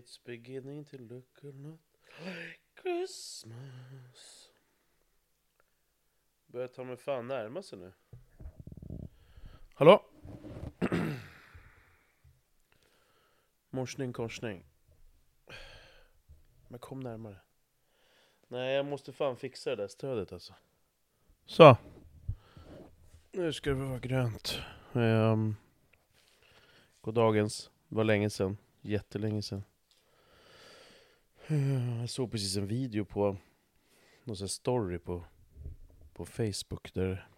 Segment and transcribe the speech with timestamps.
[0.00, 1.80] It's beginning to look a lot
[2.24, 4.50] like Christmas.
[6.46, 7.92] Börjar ta mig fan närma sig nu.
[9.74, 10.04] Hallå?
[13.70, 14.64] Morsning korsning.
[16.68, 17.40] Men kom närmare.
[18.48, 20.54] Nej, jag måste fan fixa det där stödet alltså.
[21.46, 21.76] Så.
[23.32, 24.58] Nu ska det vara grönt.
[24.92, 25.56] Um,
[27.00, 27.70] Goddagens.
[27.88, 28.56] Det var länge sedan.
[28.80, 29.62] Jättelänge sedan.
[31.50, 33.36] Eh, jag såg precis en video på
[34.24, 35.24] någon sån här story på,
[36.12, 37.28] på Facebook där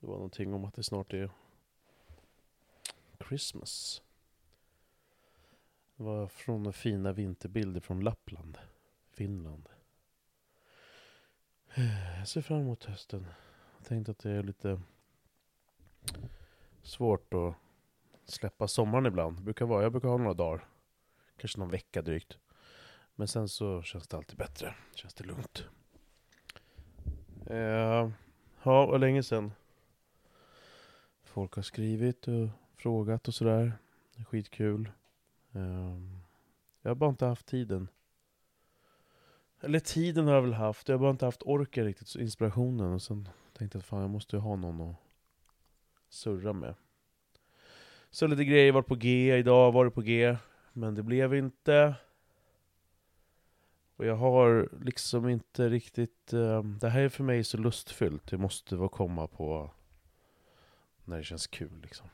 [0.00, 1.30] det var någonting om att det snart är
[3.28, 4.02] Christmas.
[5.96, 8.58] Det var från fina vinterbilder från Lappland,
[9.10, 9.68] Finland.
[11.74, 13.26] Eh, jag ser fram emot hösten.
[13.78, 14.80] Jag tänkte att det är lite
[16.82, 17.54] svårt att
[18.24, 19.36] släppa sommaren ibland.
[19.36, 20.68] Det brukar vara, jag brukar ha några dagar.
[21.36, 22.38] Kanske någon vecka drygt.
[23.22, 24.74] Men sen så känns det alltid bättre.
[24.94, 25.64] Känns det lugnt.
[27.46, 28.10] Eh,
[28.62, 29.52] ja, och länge sen.
[31.24, 33.72] Folk har skrivit och frågat och sådär.
[34.28, 34.90] Skitkul.
[35.52, 35.98] Eh,
[36.82, 37.88] jag har bara inte haft tiden.
[39.60, 40.88] Eller tiden har jag väl haft.
[40.88, 42.92] Jag har bara inte haft orken riktigt, så inspirationen.
[42.92, 44.96] Och sen tänkte jag att fan, jag måste ju ha någon att
[46.08, 46.74] surra med.
[48.10, 50.36] Så lite grejer, var på G idag, var det på G.
[50.72, 51.94] Men det blev inte.
[54.02, 56.32] Och jag har liksom inte riktigt...
[56.32, 58.26] eh, det här är för mig så lustfyllt.
[58.26, 59.70] Det måste vara komma på
[61.04, 62.08] när det känns kul liksom.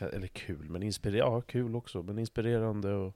[0.00, 1.36] Eller kul, men inspirerande.
[1.36, 2.02] Ja, kul också.
[2.02, 3.14] Men inspirerande och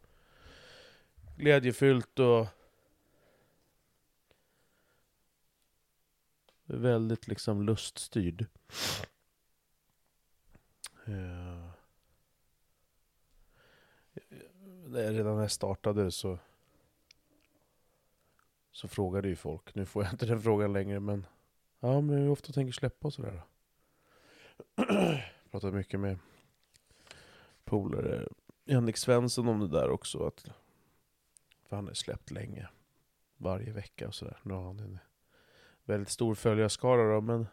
[1.36, 2.46] glädjefyllt och...
[6.64, 8.46] Väldigt liksom luststyrd.
[11.06, 11.70] Eh,
[14.92, 16.38] Redan när jag startade så
[18.76, 19.74] så frågade ju folk.
[19.74, 21.26] Nu får jag inte den frågan längre men
[21.80, 24.84] Ja men hur ofta tänker släppa och sådär då?
[25.50, 26.18] Pratat mycket med
[27.64, 28.28] polare
[28.66, 30.50] Henrik Svensson om det där också att
[31.68, 32.68] För han har släppt länge
[33.36, 34.98] Varje vecka och sådär Nu har han en
[35.84, 37.46] väldigt stor följarskara då men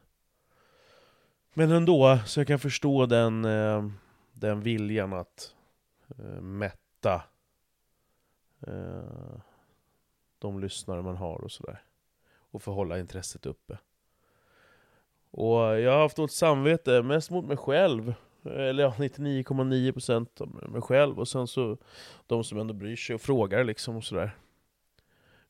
[1.53, 3.89] Men ändå, så jag kan förstå den eh,
[4.33, 5.55] Den viljan att
[6.19, 7.23] eh, mätta
[8.67, 9.41] eh,
[10.43, 11.83] de lyssnare man har och sådär.
[12.35, 13.77] Och få hålla intresset uppe.
[15.31, 18.13] Och jag har haft något samvete, mest mot mig själv.
[18.45, 21.19] Eller ja, 99,9% av mig själv.
[21.19, 21.77] Och sen så
[22.27, 24.37] de som ändå bryr sig och frågar liksom och sådär.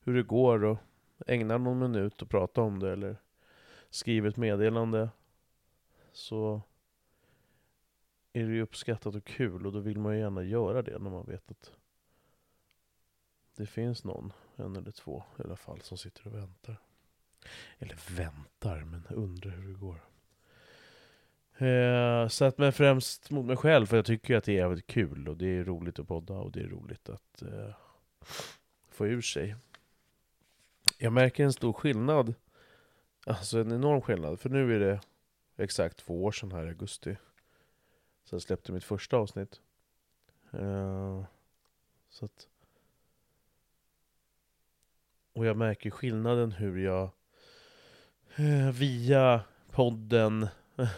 [0.00, 0.78] Hur det går och
[1.26, 3.16] ägnar någon minut och prata om det eller
[3.90, 5.08] skriver ett meddelande.
[6.12, 6.62] Så
[8.32, 11.10] är det ju uppskattat och kul och då vill man ju gärna göra det när
[11.10, 11.72] man vet att
[13.56, 16.76] det finns någon, en eller två i alla fall, som sitter och väntar.
[17.78, 20.00] Eller väntar, men undrar hur det går.
[21.58, 24.86] Eh, så att men främst mot mig själv, för jag tycker att det är jävligt
[24.86, 27.74] kul och det är roligt att podda och det är roligt att eh,
[28.88, 29.56] få ur sig.
[30.98, 32.34] Jag märker en stor skillnad,
[33.26, 35.00] alltså en enorm skillnad, för nu är det
[35.56, 37.16] exakt två år sedan här i augusti.
[38.24, 39.60] Sen släppte mitt första avsnitt.
[40.52, 41.24] Eh,
[42.08, 42.48] så att
[45.34, 47.10] och jag märker skillnaden hur jag
[48.36, 50.88] eh, via podden eh,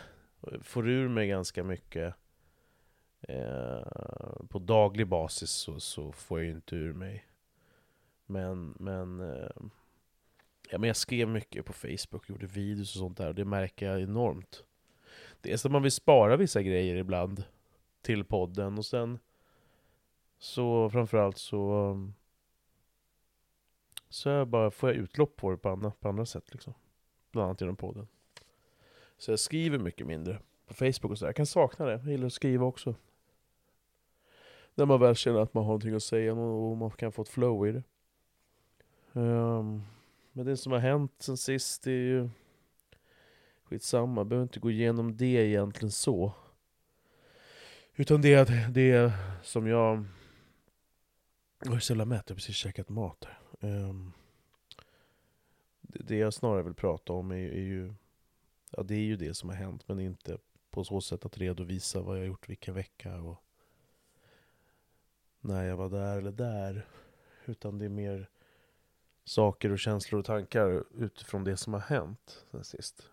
[0.62, 2.14] får ur mig ganska mycket.
[3.20, 3.82] Eh,
[4.48, 7.26] på daglig basis så, så får jag ju inte ur mig.
[8.26, 9.20] Men, men,
[10.70, 13.28] ja, men jag skrev mycket på Facebook, gjorde videos och sånt där.
[13.28, 14.64] Och det märker jag enormt.
[15.40, 17.44] Det är som att man vill spara vissa grejer ibland
[18.02, 18.78] till podden.
[18.78, 19.18] Och sen
[20.38, 21.92] så framförallt så
[24.08, 26.74] så jag bara får jag utlopp på det på andra, på andra sätt liksom.
[27.32, 28.08] Bland annat genom podden.
[29.18, 31.28] Så jag skriver mycket mindre på Facebook och sådär.
[31.28, 31.92] Jag kan sakna det.
[31.92, 32.94] Jag gillar att skriva också.
[34.74, 37.28] När man väl känner att man har någonting att säga och man kan få ett
[37.28, 37.82] flow i det.
[39.12, 39.82] Um,
[40.32, 42.30] men det som har hänt sen sist är ju
[43.64, 44.20] skitsamma.
[44.20, 46.32] Jag behöver inte gå igenom det egentligen så.
[47.94, 49.12] Utan det är det
[49.42, 50.04] som jag...
[51.64, 53.38] Jag är så jävla mätt, jag har precis käkat mat här.
[53.60, 54.12] Ehm,
[55.80, 57.94] det, jag snarare vill prata om är, är ju
[58.70, 60.38] Ja det är ju det som har hänt men inte
[60.70, 63.42] på så sätt att redovisa vad jag gjort vilken vecka och
[65.40, 66.86] när jag var där eller där.
[67.44, 68.30] Utan det är mer
[69.24, 73.10] saker och känslor och tankar utifrån det som har hänt sen sist.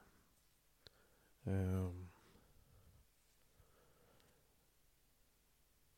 [1.44, 2.10] Um,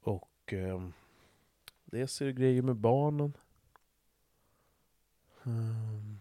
[0.05, 0.93] Och um,
[1.85, 3.37] Dels är det grejer med barnen.
[5.45, 6.19] Ehm.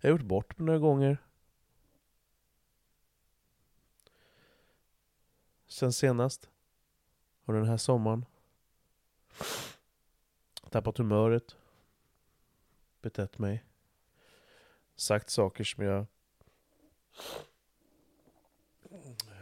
[0.00, 1.18] Jag har gjort bort mig några gånger.
[5.66, 6.50] Sen senast.
[7.44, 8.24] Och den här sommaren.
[10.70, 11.56] Tappat humöret.
[13.00, 13.64] Betett mig.
[14.96, 16.06] Sagt saker som jag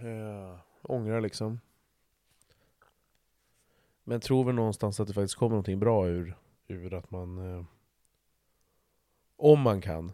[0.03, 1.61] äh, ångrar liksom.
[4.05, 6.37] Men tror väl någonstans att det faktiskt kommer någonting bra ur,
[6.67, 7.39] ur att man...
[7.39, 7.65] äh,
[9.41, 10.13] om man kan.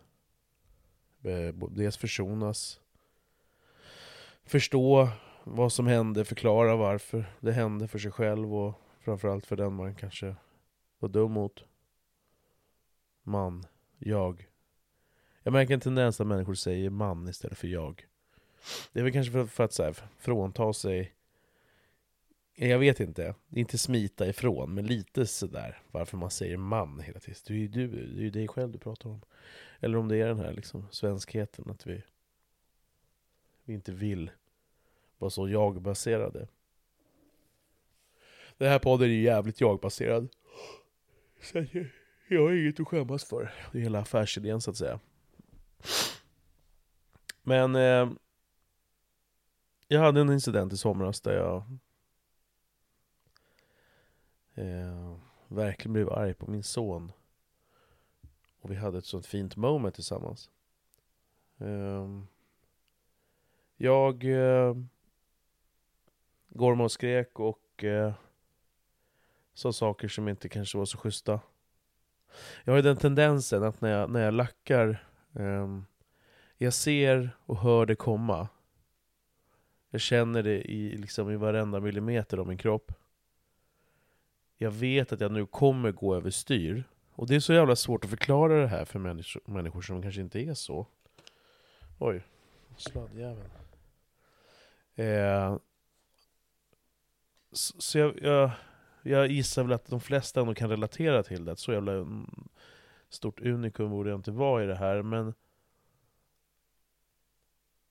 [1.22, 2.80] Eh, dels försonas.
[4.44, 5.08] Förstå
[5.44, 9.94] vad som hände, förklara varför det hände för sig själv och framförallt för den man
[9.94, 10.36] kanske
[10.98, 11.64] var dum mot.
[13.22, 13.66] Man,
[13.98, 14.48] jag.
[15.42, 18.06] Jag märker en tendens att människor säger man istället för jag.
[18.92, 21.15] Det är väl kanske för, för att så här, frånta sig
[22.56, 27.40] jag vet inte, inte smita ifrån, men lite sådär varför man säger man hela tiden.
[27.46, 29.20] Det är ju du, det är ju dig själv du pratar om.
[29.80, 32.02] Eller om det är den här liksom svenskheten, att vi,
[33.64, 34.30] vi inte vill
[35.18, 36.48] vara så jag-baserade.
[38.58, 40.28] Den här podden är ju jävligt jag-baserad.
[41.42, 41.66] Så
[42.28, 43.52] jag har inget att skämmas för.
[43.72, 45.00] Det är hela affärsidén så att säga.
[47.42, 48.10] Men eh,
[49.88, 51.78] jag hade en incident i somras där jag
[54.56, 55.16] eh,
[55.48, 57.12] verkligen blev arg på min son.
[58.60, 60.50] Och vi hade ett sånt fint moment tillsammans.
[61.58, 62.08] Eh,
[63.76, 64.74] jag eh,
[66.48, 68.14] gormade och skrek och eh,
[69.54, 71.40] sa saker som inte kanske var så schyssta.
[72.64, 75.80] Jag har ju den tendensen att när jag, när jag lackar, eh,
[76.58, 78.48] jag ser och hör det komma.
[79.90, 82.92] Jag känner det i, liksom, i varenda millimeter av min kropp.
[84.58, 86.84] Jag vet att jag nu kommer gå överstyr.
[87.12, 90.20] Och det är så jävla svårt att förklara det här för människor, människor som kanske
[90.20, 90.86] inte är så.
[91.98, 92.22] Oj,
[92.76, 93.50] sladdjäveln.
[94.94, 95.56] Eh,
[97.52, 98.50] så, så jag, jag,
[99.02, 101.56] jag gissar väl att de flesta ändå kan relatera till det.
[101.56, 102.48] Så jävla mm,
[103.08, 105.34] stort unikum borde jag inte vara i det här, men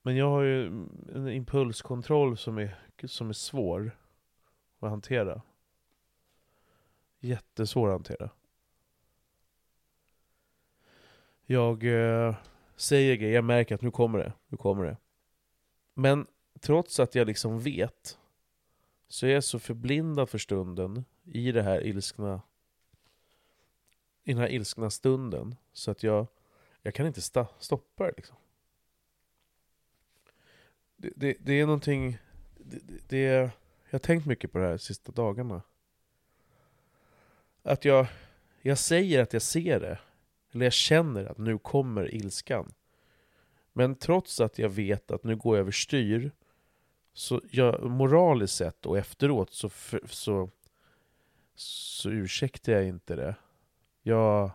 [0.02, 3.96] men jag har ju mm, en impulskontroll som är, som är svår
[4.80, 5.42] att hantera.
[7.26, 8.30] Jättesvår att hantera.
[11.46, 12.34] Jag eh,
[12.76, 14.96] säger grejer, jag märker att nu kommer det, nu kommer det.
[15.94, 16.26] Men
[16.60, 18.18] trots att jag liksom vet,
[19.08, 22.42] så är jag så förblindad för stunden i det här ilskna
[24.24, 26.26] i den här ilskna stunden, så att jag,
[26.82, 28.36] jag kan inte sta, stoppa det liksom.
[30.96, 32.18] Det, det, det är någonting,
[32.56, 33.50] det, det, jag
[33.90, 35.62] har tänkt mycket på det här de sista dagarna.
[37.66, 38.06] Att jag,
[38.62, 39.98] jag säger att jag ser det,
[40.52, 42.72] eller jag känner att nu kommer ilskan.
[43.72, 46.30] Men trots att jag vet att nu går jag överstyr,
[47.12, 49.70] så jag, moraliskt sett och efteråt så,
[50.04, 50.50] så,
[51.54, 53.34] så ursäktar jag inte det.
[54.02, 54.50] Jag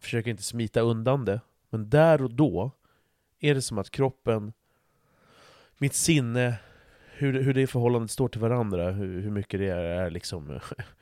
[0.00, 1.40] försöker inte smita undan det.
[1.70, 2.70] Men där och då
[3.38, 4.52] är det som att kroppen,
[5.78, 6.54] mitt sinne,
[7.12, 10.60] hur, hur det förhållandet står till varandra, hur, hur mycket det är, är liksom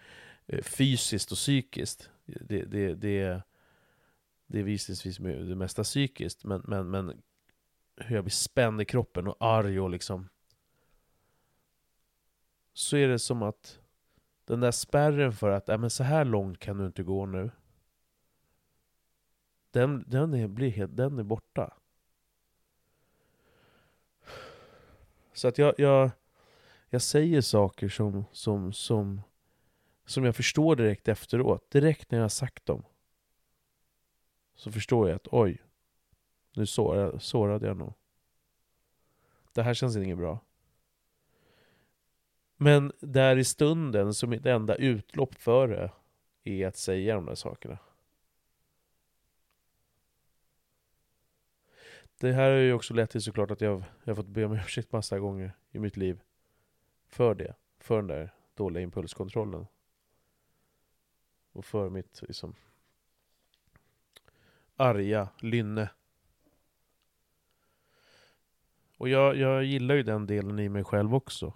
[0.52, 2.11] Eh, fysiskt och psykiskt.
[2.25, 3.42] Det, det, det,
[4.47, 7.23] det är visningsvis det mesta psykiskt, men, men, men
[7.97, 10.28] hur jag blir spänd i kroppen och arg och liksom...
[12.73, 13.80] Så är det som att
[14.45, 17.50] den där spärren för att, äh, men så här långt kan du inte gå nu.
[19.71, 21.76] Den, den, är, blir helt, den är borta.
[25.33, 26.11] Så att jag, jag,
[26.88, 29.23] jag säger saker som, som, som,
[30.11, 31.71] som jag förstår direkt efteråt.
[31.71, 32.85] Direkt när jag har sagt dem.
[34.55, 35.62] Så förstår jag att oj,
[36.57, 37.95] nu sårade, sårade jag nog.
[39.52, 40.40] Det här känns inget bra.
[42.57, 45.90] Men där i stunden, som mitt enda utlopp för det,
[46.45, 47.79] är att säga de där sakerna.
[52.19, 54.52] Det här har ju också lett till såklart att jag, jag har fått be om
[54.52, 56.21] ursäkt massa gånger i mitt liv.
[57.07, 57.55] För det.
[57.79, 59.67] För den där dåliga impulskontrollen.
[61.52, 62.54] Och för mitt liksom
[64.76, 65.90] arga lynne.
[68.97, 71.52] Och jag, jag gillar ju den delen i mig själv också.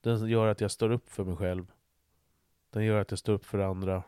[0.00, 1.72] Den gör att jag står upp för mig själv.
[2.70, 4.02] Den gör att jag står upp för andra.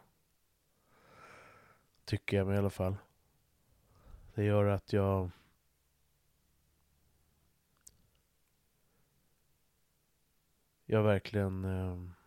[2.05, 2.97] Tycker jag mig i alla fall.
[4.35, 5.31] Det gör att jag...
[10.85, 12.22] jag verkligen eh,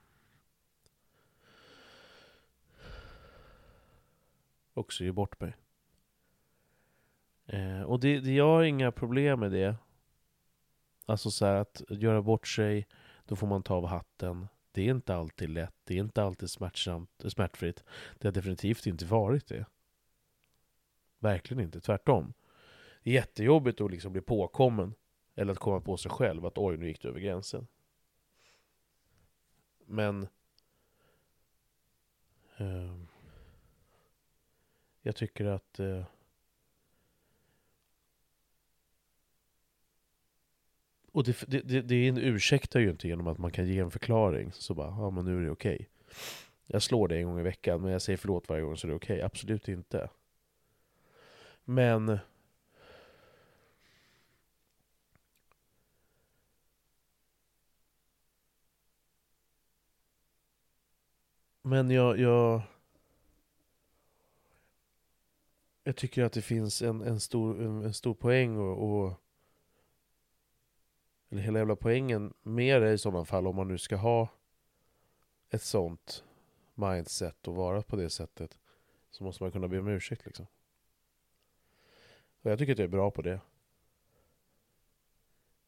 [4.76, 5.56] också ger bort mig.
[7.46, 9.76] Eh, och det, det, jag har inga problem med det.
[11.06, 12.88] Alltså så här, att göra bort sig,
[13.26, 14.48] då får man ta av hatten.
[14.72, 17.84] Det är inte alltid lätt, det är inte alltid smärtsamt, eh, smärtfritt.
[18.20, 19.66] Det har definitivt inte varit det.
[21.20, 22.34] Verkligen inte, tvärtom.
[23.04, 24.94] Det är jättejobbigt att liksom bli påkommen.
[25.36, 27.68] Eller att komma på sig själv att oj, nu gick du över gränsen.
[29.86, 30.28] Men...
[32.58, 32.96] Eh,
[35.06, 35.80] jag tycker att...
[35.80, 36.04] Eh,
[41.12, 44.52] och det, det, det, det ursäktar ju inte genom att man kan ge en förklaring.
[44.52, 45.76] Så bara, ja men nu är det okej.
[45.76, 45.86] Okay.
[46.66, 48.90] Jag slår dig en gång i veckan, men jag säger förlåt varje gång så är
[48.90, 49.16] det okej.
[49.16, 49.26] Okay.
[49.26, 50.10] Absolut inte.
[51.64, 52.20] Men...
[61.62, 62.62] Men jag, jag...
[65.88, 69.14] Jag tycker att det finns en, en, stor, en, en stor poäng och, och
[71.30, 74.30] eller hela jävla poängen med det i sådana fall om man nu ska ha
[75.50, 76.24] ett sånt
[76.76, 78.58] mindset och vara på det sättet
[79.10, 80.48] så måste man kunna be om ursäkt liksom.
[82.42, 83.40] Och jag tycker att jag är bra på det.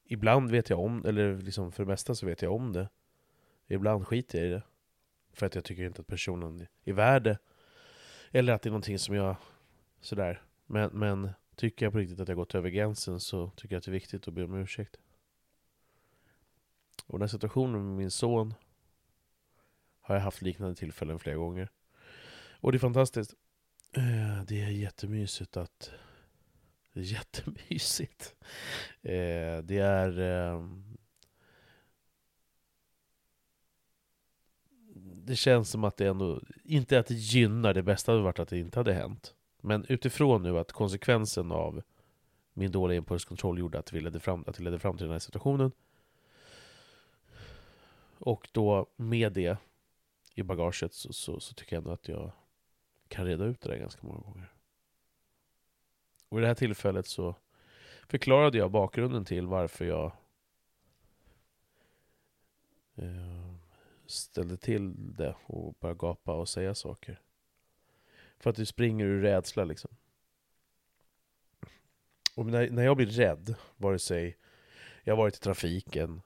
[0.03, 2.89] Ibland vet jag om, eller liksom för det mesta så vet jag om det.
[3.67, 4.61] Ibland skiter jag i det.
[5.33, 7.37] För att jag tycker inte att personen är värd det.
[8.31, 9.35] Eller att det är någonting som jag
[10.01, 10.41] sådär.
[10.65, 13.85] Men, men tycker jag på riktigt att jag gått över gränsen så tycker jag att
[13.85, 14.97] det är viktigt att be om ursäkt.
[17.05, 18.53] Och den här situationen med min son
[20.01, 21.69] har jag haft liknande tillfällen flera gånger.
[22.59, 23.33] Och det är fantastiskt.
[23.93, 25.91] Eh, det är jättemysigt att...
[26.93, 28.35] Det är jättemysigt.
[29.01, 30.19] Eh, det är...
[30.19, 30.97] Ehm,
[35.25, 36.41] det känns som att det ändå...
[36.63, 39.35] Inte att det gynnar, det bästa hade varit att det inte hade hänt.
[39.67, 41.81] Men utifrån nu att konsekvensen av
[42.53, 45.19] min dåliga impulskontroll gjorde att, vi ledde fram, att det ledde fram till den här
[45.19, 45.71] situationen.
[48.19, 49.57] Och då med det
[50.33, 52.31] i bagaget så, så, så, tycker jag ändå att jag
[53.07, 54.53] kan reda ut det där ganska många gånger.
[56.29, 57.35] Och i det här tillfället så
[58.07, 60.11] förklarade jag bakgrunden till varför jag
[62.95, 63.53] eh,
[64.05, 67.21] ställde till det och började gapa och säga saker.
[68.39, 69.91] För att du springer ur rädsla liksom.
[72.35, 74.37] Och när, när jag blir rädd, vare sig
[75.03, 76.21] jag har varit i trafiken,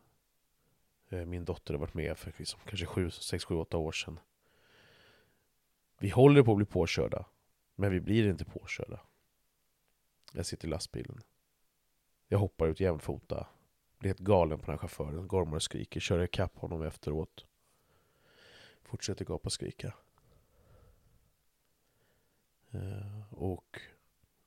[1.10, 4.20] eh, min dotter har varit med för liksom, kanske 7, 6, 7, 8 år sedan.
[6.00, 7.26] Vi håller på att bli påkörda,
[7.76, 9.00] men vi blir inte påkörda.
[10.34, 11.22] Jag sitter i lastbilen.
[12.28, 13.48] Jag hoppar ut jämfota.
[14.00, 15.28] Blir helt galen på den här chauffören.
[15.28, 16.00] Gormar och skriker.
[16.00, 17.46] Kör ikapp honom efteråt.
[18.82, 19.94] Fortsätter gapa och skrika.
[22.72, 23.82] Eh, och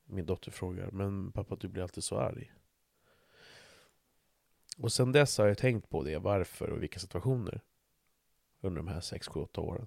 [0.05, 2.53] min dotter frågar, men pappa du blir alltid så arg.
[4.79, 7.61] Och sen dess har jag tänkt på det, varför och vilka situationer.
[8.61, 9.87] Under de här 6, 7, 8 åren.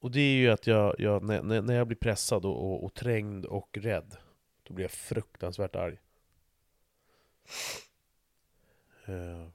[0.00, 2.94] Och det är ju att jag, jag när, när jag blir pressad och, och, och,
[2.94, 4.16] trängd och rädd,
[4.62, 5.98] då blir jag fruktansvärt arg.
[9.08, 9.48] Uh,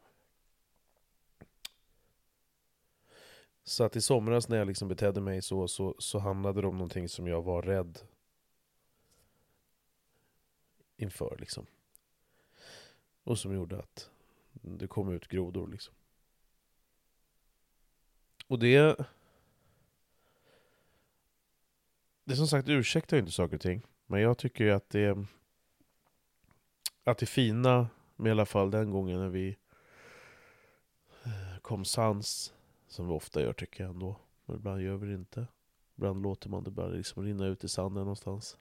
[3.64, 6.78] Så att i somras när jag liksom betedde mig så, så, så handlade det om
[6.78, 8.00] någonting som jag var rädd
[10.98, 11.66] inför liksom.
[13.24, 14.10] Och som gjorde att
[14.52, 15.94] det kom ut grodor liksom.
[18.48, 19.06] Och det...
[22.26, 23.82] Det som sagt ursäktar ju inte saker och ting.
[24.06, 25.26] Men jag tycker ju att det...
[27.04, 29.58] Att det fina med i alla fall den gången när vi
[31.24, 32.54] eh, kom sans
[32.94, 34.20] som vi ofta gör tycker jag ändå.
[34.46, 35.48] Men ibland gör vi det inte.
[35.96, 38.58] Ibland låter man det bara liksom rinna ut i sanden någonstans.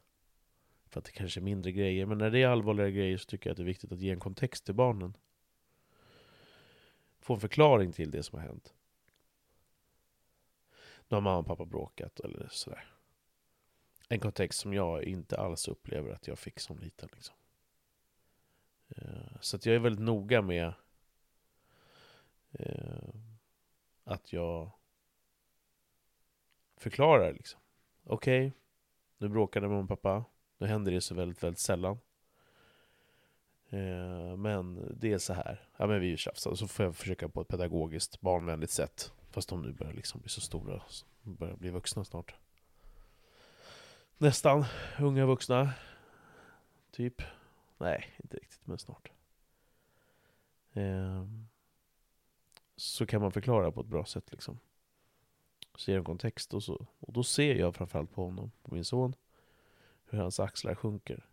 [0.87, 2.07] För att det kanske är mindre grejer.
[2.07, 4.11] Men när det är allvarliga grejer så tycker jag att det är viktigt att ge
[4.11, 5.17] en kontext till barnen.
[7.21, 8.75] Få en förklaring till det som har hänt.
[11.09, 12.85] Nu har mamma och pappa bråkat eller sådär.
[14.09, 17.09] En kontext som jag inte alls upplever att jag fick som liten.
[17.13, 17.37] Liksom.
[18.89, 20.73] Eh, så att jag är väldigt noga med
[22.53, 23.15] eh,
[24.05, 24.71] att jag
[26.77, 27.61] förklarar liksom.
[28.05, 28.59] Okej, okay,
[29.19, 30.25] nu bråkade mamma och pappa.
[30.59, 31.99] Nu händer det så väldigt, väldigt sällan.
[33.71, 35.69] Eh, men det är så här.
[35.77, 36.55] Ja men vi tjafsar.
[36.55, 39.13] Så får jag försöka på ett pedagogiskt, barnvänligt sätt.
[39.31, 40.83] Fast de nu börjar liksom bli så stora.
[41.23, 42.35] Börjar bli vuxna snart.
[44.19, 44.65] Nästan.
[45.01, 45.73] Unga vuxna.
[46.91, 47.23] Typ.
[47.79, 49.11] Nej, inte riktigt, men snart.
[50.73, 51.25] Eh,
[52.83, 54.59] så kan man förklara på ett bra sätt liksom.
[55.75, 56.87] Så ger en kontext och så.
[57.01, 59.15] Och då ser jag framförallt på honom, på min son,
[60.05, 61.27] hur hans axlar sjunker.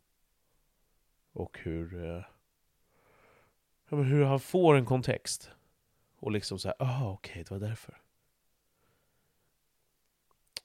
[1.31, 2.23] Och hur, eh,
[3.85, 5.51] hur han får en kontext.
[6.15, 8.01] Och liksom såhär, ah okej, okay, det var därför.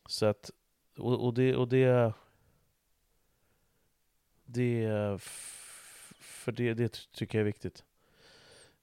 [0.07, 0.51] Så att,
[0.97, 2.15] och, och det, och det,
[4.45, 4.89] det,
[6.21, 7.85] för det, det tycker jag är viktigt.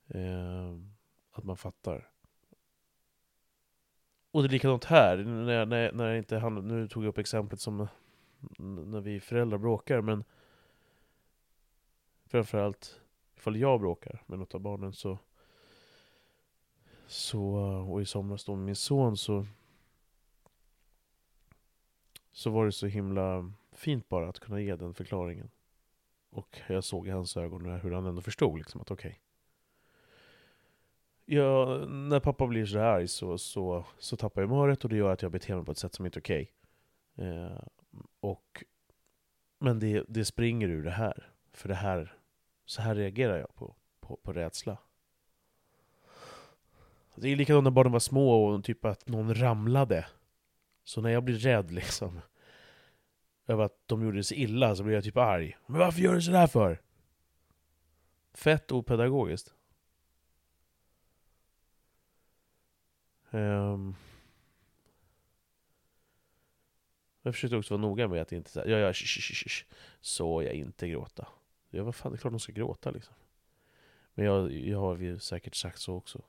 [0.07, 0.75] Eh,
[1.31, 2.09] att man fattar.
[4.31, 7.17] Och det är likadant här, när, när, när jag inte han, nu tog jag upp
[7.17, 7.87] exemplet som
[8.59, 10.23] när vi föräldrar bråkar, men
[12.25, 13.01] framförallt
[13.35, 15.19] ifall jag bråkar med något av barnen så,
[17.07, 17.41] så
[17.89, 19.45] och i somras då med min son så
[22.31, 25.49] så var det så himla fint bara att kunna ge den förklaringen.
[26.29, 29.09] Och jag såg i hans ögon hur han ändå förstod liksom att okej.
[29.09, 29.30] Okay.
[31.33, 35.13] Ja, när pappa blir så arg så, så, så tappar jag humöret och det gör
[35.13, 36.51] att jag beter mig på ett sätt som inte är okej.
[37.15, 37.27] Okay.
[37.27, 37.61] Eh,
[38.19, 38.63] och,
[39.59, 41.31] men det, det springer ur det här.
[41.53, 42.17] För det här,
[42.65, 44.77] så här reagerar jag på, på, på rädsla.
[47.15, 50.05] Det är likadant när barnen var små och typ att någon ramlade.
[50.83, 52.21] Så när jag blir rädd liksom
[53.47, 55.57] över att de gjorde sig illa så blir jag typ arg.
[55.65, 56.81] Men varför gör du sådär för?
[58.33, 59.55] Fett opedagogiskt.
[63.31, 63.95] Um,
[67.21, 69.65] jag försökte också vara noga med att inte säga ja, ja, sh, sh, sh,
[70.01, 71.27] så jag inte gråta.
[71.69, 73.13] Ja, vad fan, det är klart de ska gråta liksom.
[74.13, 76.21] Men jag, jag har ju säkert sagt så också.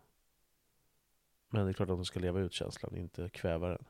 [1.49, 3.85] Men det är klart att de ska leva ut känslan, inte kväva den.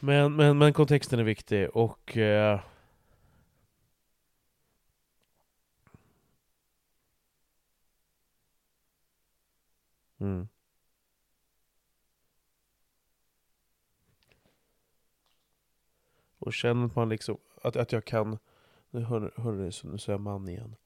[0.00, 2.60] Men, men, men kontexten är viktig och eh,
[10.18, 10.48] mm.
[16.38, 18.38] Och känner man liksom att, att jag kan,
[18.90, 20.76] nu hör, hör nu säger jag man igen,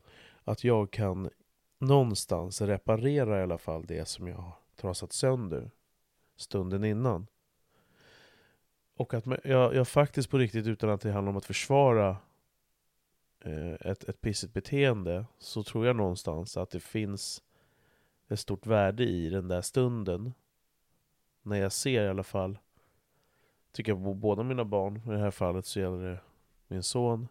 [0.44, 1.30] att jag kan
[1.78, 5.70] någonstans reparera i alla fall det som jag har trasat sönder
[6.36, 7.26] stunden innan.
[8.96, 12.16] Och att jag, jag faktiskt på riktigt, utan att det handlar om att försvara
[13.40, 17.42] eh, ett, ett pissigt beteende, så tror jag någonstans att det finns
[18.28, 20.32] ett stort värde i den där stunden.
[21.42, 22.58] När jag ser i alla fall,
[23.72, 26.20] tycker jag på båda mina barn, i det här fallet så gäller det
[26.68, 27.28] min son,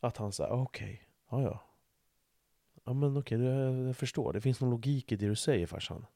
[0.00, 0.92] att han säger okej,
[1.28, 1.60] okay, ja ja.
[2.84, 4.32] Ja men okej, okay, jag, jag förstår.
[4.32, 6.06] Det finns någon logik i det du säger farsan.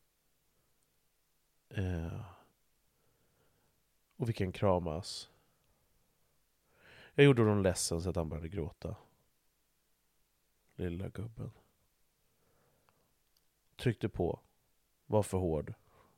[1.69, 2.21] Eh,
[4.17, 5.31] och vi kan kramas.
[7.15, 8.97] Jag gjorde honom ledsen så att han började gråta.
[10.75, 11.51] Lilla gubben.
[13.77, 14.41] Tryckte på.
[15.07, 15.75] Var för hård.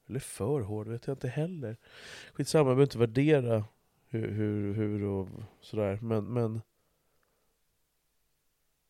[0.07, 1.77] Eller för hård vet jag inte heller.
[2.33, 3.65] Skitsamma, jag behöver inte värdera
[4.07, 5.29] hur, hur, hur och
[5.61, 5.99] sådär.
[6.03, 6.61] Men, men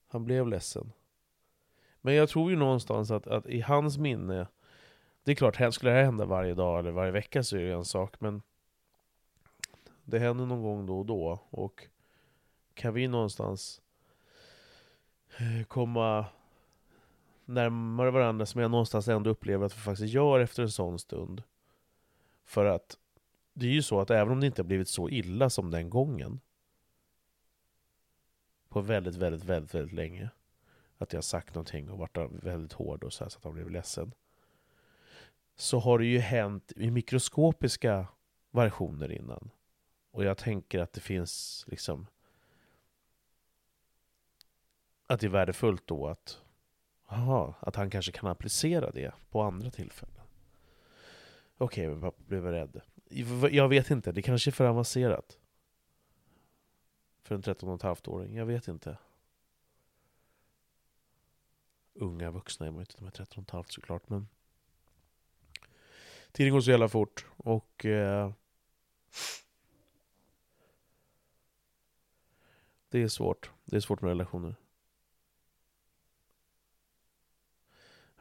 [0.07, 0.93] han blev ledsen.
[2.01, 4.47] Men jag tror ju någonstans att, att i hans minne,
[5.25, 7.73] det är klart, skulle det här hända varje dag eller varje vecka så är det
[7.73, 8.43] en sak, men
[10.05, 11.41] det händer någon gång då och då.
[11.51, 11.89] Och
[12.75, 13.83] kan vi någonstans
[15.39, 16.27] eh, komma
[17.45, 21.43] närmare varandra som jag någonstans ändå upplever att vi faktiskt gör efter en sån stund.
[22.45, 22.99] För att
[23.53, 25.91] det är ju så att även om det inte har blivit så illa som den
[25.91, 26.41] gången
[28.69, 30.31] på väldigt, väldigt, väldigt, väldigt länge
[30.99, 33.55] att jag har sagt någonting och varit väldigt hård och så, här, så att han
[33.55, 34.15] blev ledsen
[35.57, 38.07] så har det ju hänt i mikroskopiska
[38.51, 39.51] versioner innan.
[40.11, 42.07] Och jag tänker att det finns liksom
[45.07, 46.44] att det är värdefullt då att
[47.15, 50.15] aha, att han kanske kan applicera det på andra tillfällen.
[51.57, 52.81] Okej, okay, men pappa blev rädd.
[53.51, 55.39] Jag vet inte, det kanske är för avancerat.
[57.23, 58.99] För en 13,5-åring, jag vet inte.
[61.95, 64.29] Unga vuxna är man ju inte, de är 13,5 såklart, men
[66.33, 68.33] Tiden går så jävla fort och eh,
[72.95, 73.51] Det är svårt.
[73.65, 74.55] Det är svårt med relationer.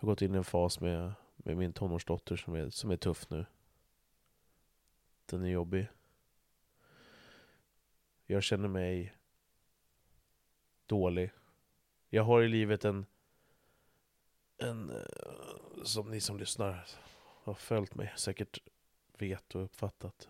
[0.03, 3.29] Har gått in i en fas med, med min tonårsdotter som är, som är tuff
[3.29, 3.45] nu.
[5.25, 5.87] Den är jobbig.
[8.25, 9.13] Jag känner mig
[10.85, 11.31] dålig.
[12.09, 13.05] Jag har i livet en,
[14.57, 16.87] en eh, som ni som lyssnar
[17.43, 18.59] har följt mig säkert
[19.17, 20.29] vet och uppfattat.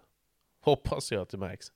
[0.60, 1.74] Hoppas jag att det märks.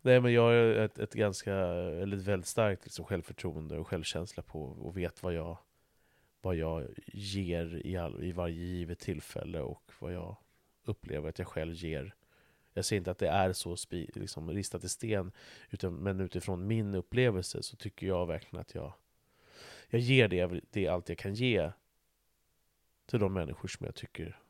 [0.00, 4.42] Nej men jag har ett, ett ganska, eller ett väldigt starkt liksom självförtroende och självkänsla
[4.42, 5.58] på och vet vad jag
[6.40, 10.36] vad jag ger i, all, i varje givet tillfälle och vad jag
[10.84, 12.14] upplever att jag själv ger.
[12.72, 15.32] Jag säger inte att det är så spi, liksom, ristat i sten,
[15.70, 18.92] utan, men utifrån min upplevelse så tycker jag verkligen att jag,
[19.88, 21.70] jag ger det, det allt jag kan ge
[23.06, 24.40] till de människor som jag tycker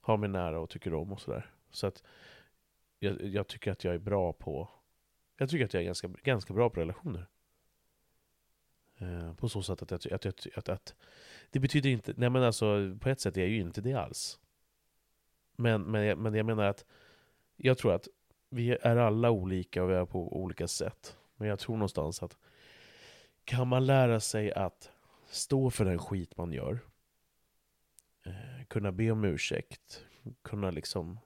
[0.00, 1.50] har mig nära och tycker om och sådär.
[1.70, 2.02] Så att
[2.98, 4.68] jag, jag, tycker att jag är bra på
[5.36, 7.26] Jag tycker att jag är ganska, ganska bra på relationer.
[8.98, 10.94] Eh, på så sätt att, att, att, att, att, att
[11.50, 14.38] Det betyder inte, nej men alltså på ett sätt är jag ju inte det alls.
[15.56, 16.84] Men, men, jag, men jag menar att
[17.56, 18.08] jag tror att
[18.48, 21.16] vi är alla olika och vi är på olika sätt.
[21.36, 22.36] Men jag tror någonstans att
[23.44, 24.90] kan man lära sig att
[25.26, 26.78] stå för den skit man gör,
[28.24, 30.04] eh, kunna be om ursäkt,
[30.42, 31.18] kunna liksom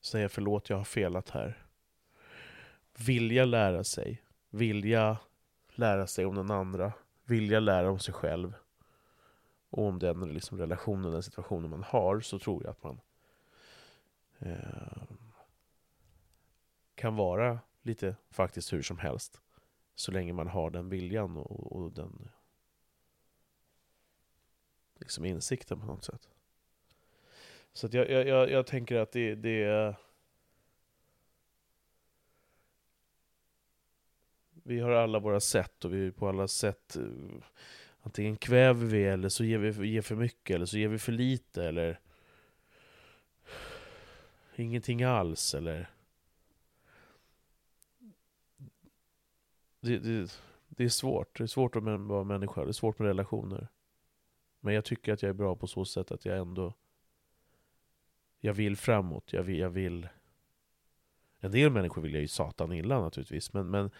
[0.00, 1.65] säga förlåt, jag har felat här.
[2.98, 5.18] Vilja lära sig, vilja
[5.74, 6.92] lära sig om den andra,
[7.24, 8.54] vilja lära om sig själv
[9.70, 13.00] och om den liksom relationen, den situationen man har, så tror jag att man
[14.38, 15.02] eh,
[16.94, 19.40] kan vara lite faktiskt hur som helst.
[19.94, 22.28] Så länge man har den viljan och, och den
[24.94, 26.28] liksom insikten på något sätt.
[27.72, 29.96] Så jag, jag, jag, jag, tänker att det, det
[34.68, 37.02] Vi har alla våra sätt och vi på alla sätt eh,
[38.00, 41.12] Antingen kväver vi eller så ger vi ger för mycket eller så ger vi för
[41.12, 42.00] lite eller
[44.56, 45.90] Ingenting alls eller
[49.80, 53.08] det, det, det är svårt, det är svårt att vara människa, det är svårt med
[53.08, 53.68] relationer.
[54.60, 56.74] Men jag tycker att jag är bra på så sätt att jag ändå
[58.40, 60.08] Jag vill framåt, jag vill, jag vill
[61.38, 63.90] en del människor vill jag ju satan illa naturligtvis, men, men,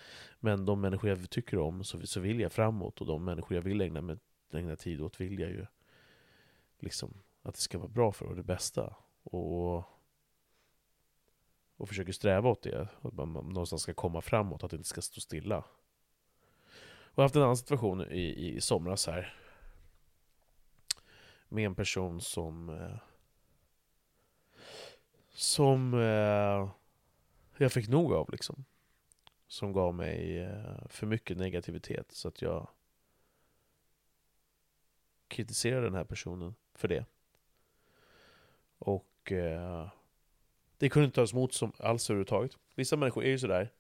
[0.41, 3.63] men de människor jag tycker om så, så vill jag framåt, och de människor jag
[3.63, 4.19] vill ägna, med,
[4.53, 5.67] ägna tid åt vill jag ju
[6.79, 8.95] liksom att det ska vara bra för och det bästa.
[9.23, 9.85] Och,
[11.77, 14.89] och försöker sträva åt det, att man, man någonstans ska komma framåt, att det inte
[14.89, 15.59] ska stå stilla.
[15.59, 19.35] Och jag har haft en annan situation i, i somras här,
[21.49, 22.99] med en person som eh,
[25.37, 26.71] som eh,
[27.59, 28.65] jag fick nog av liksom.
[29.49, 32.69] Som gav mig eh, för mycket negativitet så att jag
[35.29, 37.05] kritiserade den här personen för det.
[38.79, 39.89] Och eh,
[40.79, 42.59] det kunde inte tas emot som alls överhuvudtaget.
[42.75, 43.73] Vissa människor är ju sådär.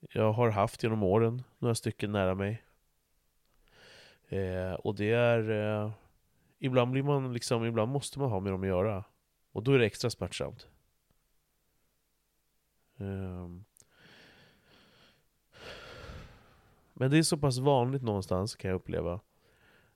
[0.00, 2.62] Jag har haft genom åren några stycken nära mig.
[4.28, 5.50] Eh, och det är...
[5.50, 5.92] Eh,
[6.58, 9.04] ibland blir man liksom, ibland måste man ha med dem att göra.
[9.52, 10.68] Och då är det extra smärtsamt.
[12.98, 13.64] Ehm.
[16.92, 19.20] Men det är så pass vanligt någonstans kan jag uppleva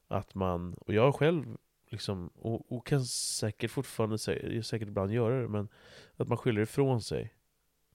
[0.09, 1.57] Att man, och jag själv
[1.89, 5.69] liksom, och, och kan säkert fortfarande säkert ibland göra det Men
[6.17, 7.35] att man skyller ifrån sig.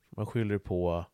[0.09, 1.05] Man skyller på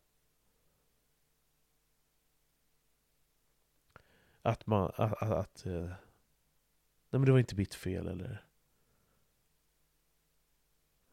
[4.42, 8.44] Att man, att, att, att Nej men det var inte mitt fel eller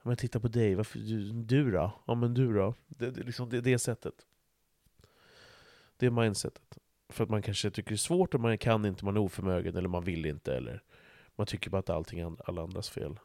[0.08, 1.92] men titta på dig, varför, du, du då?
[2.08, 2.74] Ja men du då?
[2.88, 4.26] Det, det, liksom, det, det sättet.
[5.98, 6.78] Det mindsetet.
[7.10, 9.76] För att man kanske tycker det är svårt, och man kan inte, man är oförmögen,
[9.76, 10.84] eller man vill inte, eller
[11.36, 13.20] man tycker bara att allting är alla andras fel.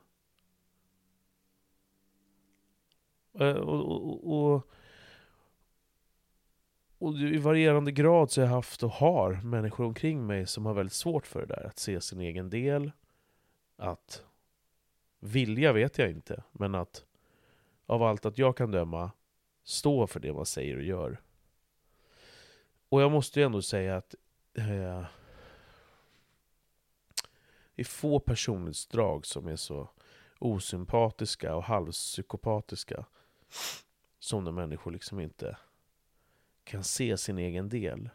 [3.38, 4.66] Eh, och, och, och,
[6.98, 10.74] och, i varierande grad så har jag haft och har människor omkring mig som har
[10.74, 11.66] väldigt svårt för det där.
[11.66, 12.92] Att se sin egen del,
[13.76, 14.24] att
[15.24, 17.04] Vilja vet jag inte, men att
[17.86, 19.10] av allt att jag kan döma
[19.64, 21.20] stå för det man säger och gör.
[22.88, 24.14] Och jag måste ju ändå säga att
[24.54, 25.04] eh,
[27.74, 29.88] det är få personlighetsdrag som är så
[30.38, 33.04] osympatiska och halvpsykopatiska
[34.18, 35.56] som när människor liksom inte
[36.64, 38.10] kan se sin egen del.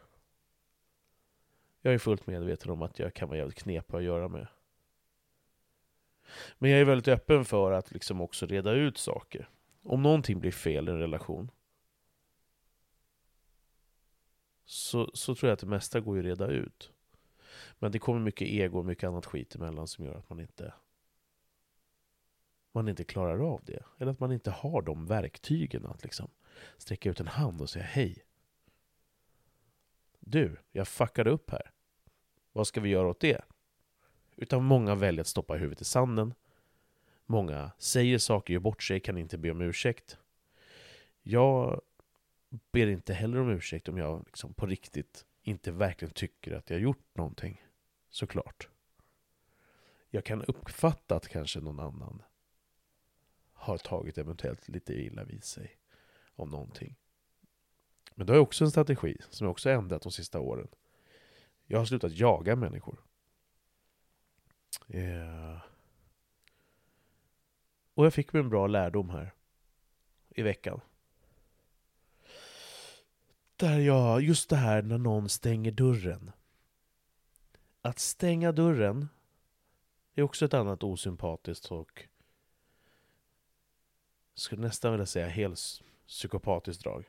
[1.80, 4.46] Jag är fullt medveten om att jag kan vara jävligt knepig att göra med.
[6.58, 9.48] Men jag är väldigt öppen för att liksom också reda ut saker.
[9.82, 11.50] Om någonting blir fel i en relation
[14.64, 16.92] så, så tror jag att det mesta går att reda ut.
[17.78, 20.72] Men det kommer mycket ego och mycket annat skit emellan som gör att man inte
[22.72, 23.82] man inte klarar av det.
[23.98, 26.30] Eller att man inte har de verktygen att liksom
[26.78, 28.24] sträcka ut en hand och säga hej.
[30.20, 31.72] Du, jag fuckade upp här.
[32.52, 33.44] Vad ska vi göra åt det?
[34.40, 36.34] Utan många väljer att stoppa huvudet i sanden.
[37.26, 40.18] Många säger saker, gör bort sig, kan inte be om ursäkt.
[41.22, 41.80] Jag
[42.72, 46.80] ber inte heller om ursäkt om jag liksom på riktigt inte verkligen tycker att jag
[46.80, 47.64] gjort någonting.
[48.10, 48.68] Såklart.
[50.10, 52.22] Jag kan uppfatta att kanske någon annan
[53.52, 55.78] har tagit eventuellt lite illa vid sig
[56.36, 56.96] om någonting.
[58.14, 60.68] Men det är också en strategi som jag också ändrat de sista åren.
[61.66, 63.07] Jag har slutat jaga människor.
[64.88, 65.60] Yeah.
[67.94, 69.34] Och jag fick mig en bra lärdom här
[70.30, 70.80] i veckan.
[73.56, 76.30] Där jag, just det här när någon stänger dörren.
[77.82, 79.08] Att stänga dörren
[80.14, 82.04] är också ett annat osympatiskt och
[84.34, 85.60] skulle nästan vilja säga helt
[86.06, 87.08] psykopatiskt drag.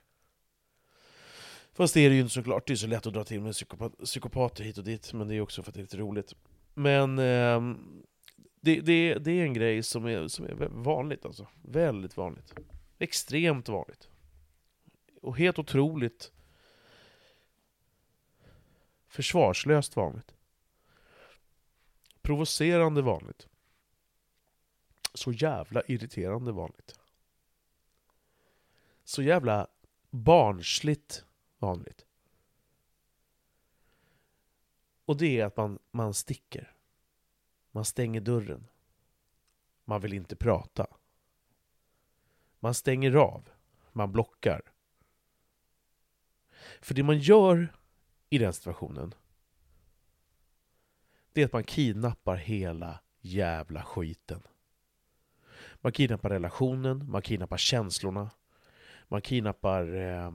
[1.74, 3.54] Fast det är det ju inte såklart, det är så lätt att dra till med
[3.54, 6.36] psykopat, psykopater hit och dit, men det är också för att det är lite roligt.
[6.74, 7.76] Men eh,
[8.62, 11.48] det, det, det är en grej som är, som är vanligt alltså.
[11.62, 12.54] Väldigt vanligt.
[13.00, 14.10] Extremt vanligt.
[15.22, 16.32] Och helt otroligt
[19.08, 20.34] försvarslöst vanligt.
[22.22, 23.48] Provocerande vanligt.
[25.14, 27.00] Så jävla irriterande vanligt.
[29.04, 29.68] Så jävla
[30.10, 31.26] barnsligt
[31.58, 32.06] vanligt.
[35.10, 36.76] Och det är att man, man sticker.
[37.72, 38.68] Man stänger dörren.
[39.86, 40.88] Man vill inte prata.
[42.60, 43.50] Man stänger av.
[43.92, 44.62] Man blockar.
[46.82, 47.76] För det man gör
[48.30, 49.16] i den situationen
[51.34, 54.42] det är att man kidnappar hela jävla skiten.
[55.76, 58.32] Man kidnappar relationen, man kidnappar känslorna,
[59.08, 60.32] man kidnappar eh,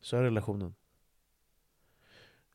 [0.00, 0.74] Så är relationen.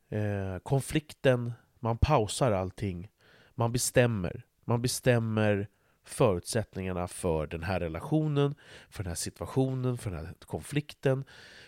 [0.10, 3.12] Eh, konflikten, man pausar allting.
[3.56, 4.46] Man bestämmer.
[4.64, 5.68] Man bestämmer
[6.04, 8.56] förutsättningarna för den här relationen,
[8.90, 11.26] för den här situationen, för den här konflikten,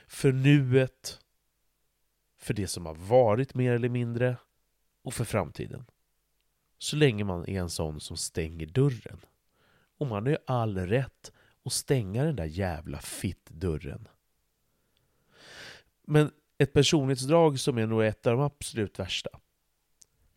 [0.08, 1.20] för nuet,
[2.38, 4.38] för det som har varit mer eller mindre
[5.02, 5.86] och för framtiden.
[6.78, 9.20] Så länge man är en sån som stänger dörren.
[9.98, 11.32] Och man har ju all rätt
[11.66, 14.08] att stänga den där jävla fitt-dörren.
[16.10, 19.30] Men ett personlighetsdrag som är nog ett av de absolut värsta.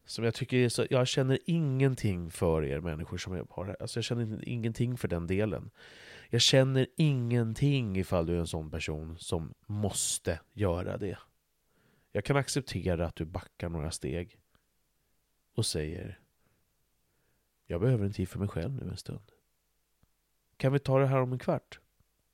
[0.04, 3.98] Som jag tycker är så, jag känner ingenting för er människor som har det Alltså
[3.98, 5.70] jag känner ingenting för den delen.
[6.30, 11.18] Jag känner ingenting ifall du är en sån person som måste göra det.
[12.12, 14.40] Jag kan acceptera att du backar några steg
[15.54, 16.18] och säger
[17.66, 19.32] Jag behöver en tid för mig själv nu en stund.
[20.56, 21.80] Kan vi ta det här om en kvart?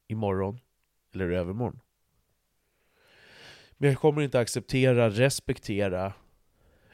[0.07, 0.61] Imorgon?
[1.13, 1.81] Eller övermorgon?
[3.77, 6.13] Men jag kommer inte acceptera, respektera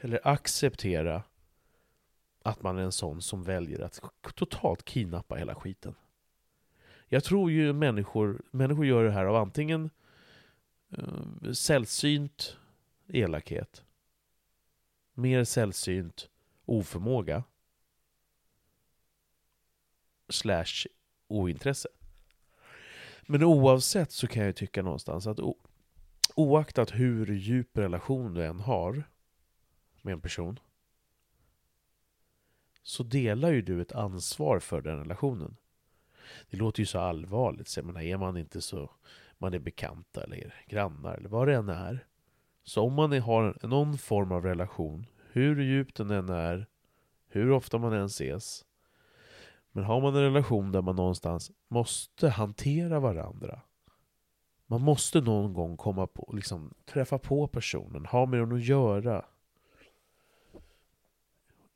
[0.01, 1.23] eller acceptera
[2.43, 3.99] att man är en sån som väljer att
[4.35, 5.95] totalt kidnappa hela skiten.
[7.07, 9.89] Jag tror ju människor, människor gör det här av antingen
[10.97, 12.57] eh, sällsynt
[13.07, 13.83] elakhet,
[15.13, 16.29] mer sällsynt
[16.65, 17.43] oförmåga,
[20.29, 20.87] slash
[21.27, 21.89] ointresse.
[23.21, 25.39] Men oavsett så kan jag tycka någonstans att
[26.35, 29.03] oaktat hur djup relation du än har
[30.01, 30.59] med en person
[32.83, 35.55] så delar ju du ett ansvar för den relationen.
[36.49, 38.91] Det låter ju så allvarligt, så menar, är man inte så
[39.37, 42.07] man är bekanta eller grannar eller vad det än är.
[42.63, 46.67] Så om man har någon form av relation, hur djup den än är,
[47.27, 48.65] hur ofta man än ses,
[49.71, 53.61] men har man en relation där man någonstans måste hantera varandra
[54.65, 59.25] man måste någon gång komma på, liksom, träffa på personen, ha med den att göra.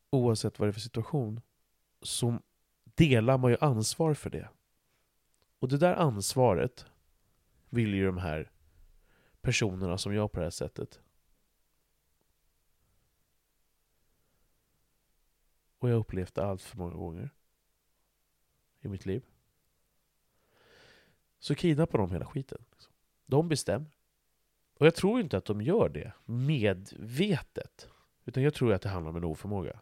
[0.09, 1.41] Oavsett vad det är för situation.
[2.01, 2.39] Så
[2.83, 4.49] delar man ju ansvar för det.
[5.59, 6.85] Och det där ansvaret
[7.69, 8.51] vill ju de här
[9.41, 11.01] personerna som gör på det här sättet.
[15.79, 17.29] Och jag har upplevt det allt för många gånger.
[18.81, 19.25] I mitt liv.
[21.39, 22.65] Så kidnappar de hela skiten.
[23.25, 23.91] De bestämmer.
[24.79, 27.89] Och jag tror inte att de gör det medvetet.
[28.25, 29.79] Utan jag tror att det handlar om en oförmåga.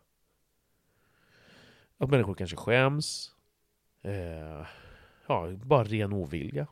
[1.98, 3.36] Att människor kanske skäms.
[4.02, 4.66] Eh,
[5.28, 6.68] ja, bara ren ovilja.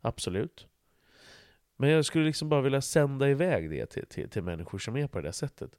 [0.00, 0.68] Absolut.
[1.76, 5.06] Men jag skulle liksom bara vilja sända iväg det till, till, till människor som är
[5.06, 5.78] på det där sättet.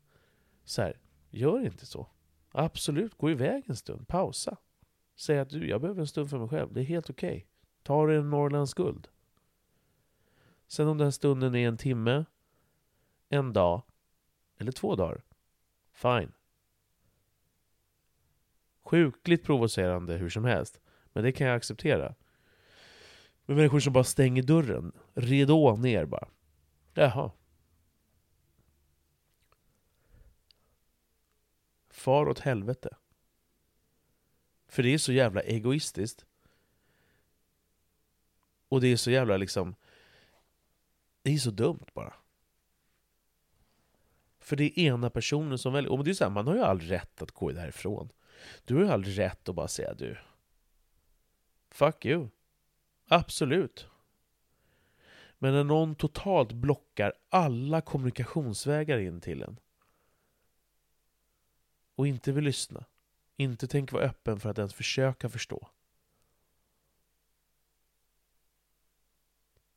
[0.64, 0.98] Så här,
[1.30, 2.08] gör inte så.
[2.52, 4.58] Absolut, gå iväg en stund, pausa.
[5.16, 7.30] Säg att du, jag behöver en stund för mig själv, det är helt okej.
[7.30, 7.44] Okay.
[7.86, 9.08] Ta dig en Norrlands guld.
[10.68, 12.26] Sen om den stunden är en timme,
[13.30, 13.82] en dag
[14.58, 15.22] eller två dagar.
[15.92, 16.32] Fine.
[18.84, 20.82] Sjukligt provocerande hur som helst.
[21.14, 22.16] Men det kan jag acceptera.
[23.46, 26.28] Men människor som bara stänger dörren, ridå ner bara.
[26.94, 27.32] Jaha.
[31.90, 32.98] Far åt helvete.
[34.68, 36.26] För det är så jävla egoistiskt.
[38.76, 39.76] Och det är så jävla liksom...
[41.22, 42.14] Det är så dumt bara.
[44.40, 45.92] För det är ena personen som väljer.
[45.92, 48.10] Och det är så här, man har ju aldrig rätt att gå därifrån.
[48.66, 50.18] Du har ju aldrig rätt att bara säga du.
[51.70, 52.28] Fuck you.
[53.08, 53.88] Absolut.
[55.38, 59.60] Men när någon totalt blockar alla kommunikationsvägar in till en
[61.96, 62.86] och inte vill lyssna,
[63.38, 65.70] inte tänker vara öppen för att ens försöka förstå.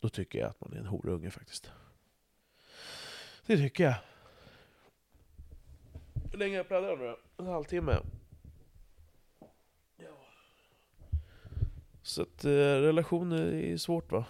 [0.01, 1.73] Då tycker jag att man är en horunge faktiskt.
[3.47, 3.95] Det tycker jag.
[6.33, 7.17] Hur länge har jag pladdrat nu?
[7.37, 7.99] En halvtimme.
[9.97, 10.07] Ja.
[12.03, 14.25] Så att eh, relationer är svårt va?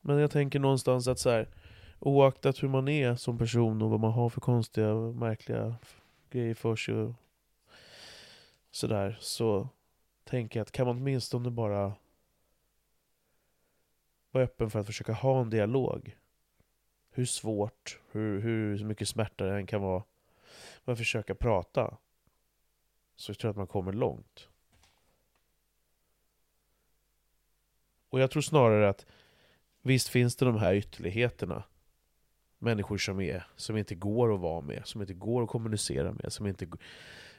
[0.00, 1.48] Men jag tänker någonstans att så här,
[1.98, 5.76] oaktat hur man är som person och vad man har för konstiga, märkliga
[6.30, 7.14] grejer för sig och
[8.70, 9.68] sådär, så
[10.24, 11.92] tänker jag att kan man åtminstone bara
[14.30, 16.16] vara öppen för att försöka ha en dialog.
[17.10, 20.02] Hur svårt, hur, hur mycket smärta det än kan vara.
[20.84, 21.96] Men försöka prata.
[23.16, 24.48] Så jag tror att man kommer långt.
[28.08, 29.06] Och jag tror snarare att
[29.82, 31.64] visst finns det de här ytterligheterna.
[32.58, 36.32] Människor som, är, som inte går att vara med, som inte går att kommunicera med.
[36.32, 36.68] Som inte,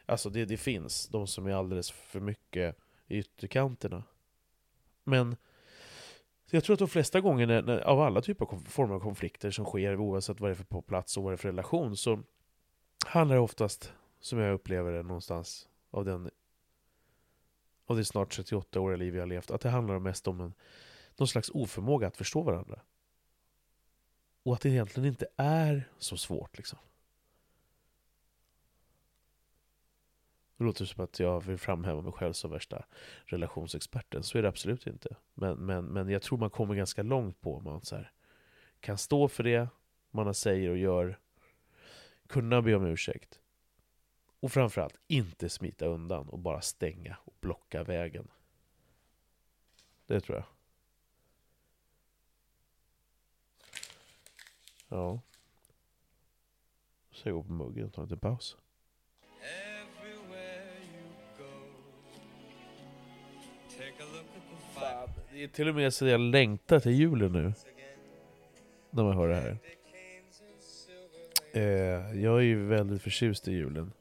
[0.06, 4.04] alltså det, det finns, de som är alldeles för mycket i ytterkanterna.
[5.04, 5.36] Men
[6.52, 9.52] jag tror att de flesta gånger, när, när, av alla typer av former av konflikter
[9.52, 11.98] som sker, oavsett vad det är för på plats och vad det är för relation,
[11.98, 12.20] så
[13.06, 16.30] handlar det oftast, som jag upplever det någonstans, av den
[17.86, 20.54] av det snart 38-åriga liv jag har levt, att det handlar mest om en,
[21.18, 22.80] någon slags oförmåga att förstå varandra.
[24.44, 26.80] Och att det egentligen inte är så svårt liksom.
[30.60, 32.86] Det låter som att jag vill framhäva mig själv som värsta
[33.26, 34.24] relationsexperten.
[34.24, 35.16] Så är det absolut inte.
[35.34, 38.12] Men, men, men jag tror man kommer ganska långt på om man så här,
[38.80, 39.68] kan stå för det
[40.12, 41.20] man säger och gör.
[42.28, 43.40] Kunna be om ursäkt.
[44.40, 48.28] Och framförallt inte smita undan och bara stänga och blocka vägen.
[50.06, 50.46] Det tror jag.
[54.88, 55.22] Ja.
[57.12, 58.58] Så jag går på muggen och tar en liten paus.
[59.22, 59.79] Eh.
[64.74, 67.54] Fan, det är till och med så jag längtar till julen nu.
[68.90, 69.58] När man hör det här.
[71.54, 73.92] Eh, jag är ju väldigt förtjust i julen.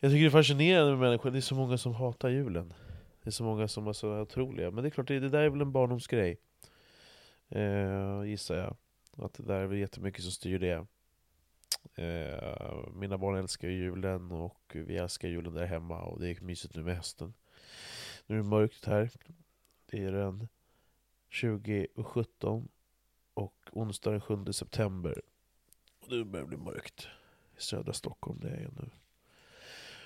[0.00, 2.74] Jag tycker det är fascinerande med människor, det är så många som hatar julen.
[3.22, 4.70] Det är så många som är så otroliga.
[4.70, 6.36] Men det är klart, det, det där är väl en barndomsgrej.
[7.48, 8.76] Eh, gissar jag.
[9.24, 10.86] Att det där är väl jättemycket som styr det.
[11.94, 16.74] Eh, mina barn älskar julen och vi älskar julen där hemma och det är mysigt
[16.76, 17.34] nu med hösten.
[18.26, 19.10] Nu är det mörkt här.
[19.86, 20.48] Det är den
[21.30, 22.68] 20.17
[23.34, 25.22] och onsdag den 7 september.
[26.00, 27.08] Och nu börjar det bli mörkt
[27.56, 28.90] i södra Stockholm, det är jag nu.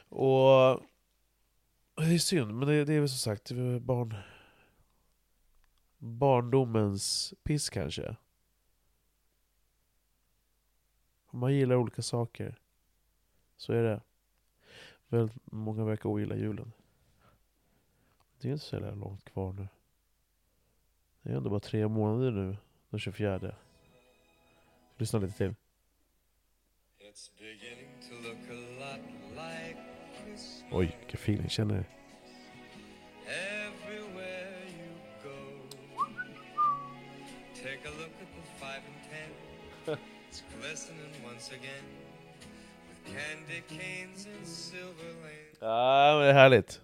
[0.09, 0.83] Och
[1.95, 4.15] det är synd, men det, det är väl som sagt barn,
[5.99, 8.17] barndomens piss kanske.
[11.31, 12.59] Man gillar olika saker.
[13.57, 14.01] Så är det.
[15.09, 16.73] Väldigt många verkar ogilla julen.
[18.41, 19.69] Det är inte så jävla långt kvar nu.
[21.23, 22.57] Det är ändå bara tre månader nu,
[22.91, 23.55] den 24.
[24.97, 25.55] Lyssna lite till.
[30.71, 31.85] Oj, vilken feeling, känner ni?
[45.61, 46.81] Ja, men det är härligt.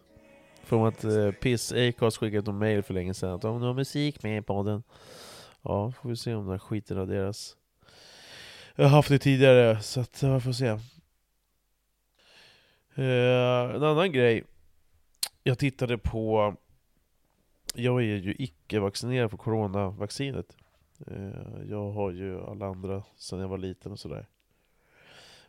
[0.67, 4.23] Från att eh, Piss Acast skickat en mail för länge sedan att du har musik
[4.23, 4.83] med i podden.
[5.63, 7.57] Ja, får vi se om den här skiten av deras.
[8.75, 10.67] Jag har haft det tidigare, så att jag får se.
[12.95, 14.45] Eh, en annan grej.
[15.43, 16.55] Jag tittade på...
[17.75, 20.57] Jag är ju icke-vaccinerad för coronavaccinet.
[21.07, 24.27] Eh, jag har ju alla andra sedan jag var liten och sådär.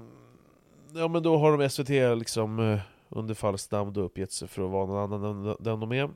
[0.94, 1.90] ja men då har de SVT
[2.20, 5.80] liksom eh, under falskt namn då uppgett sig för att vara någon annan än den
[5.80, 6.10] de är.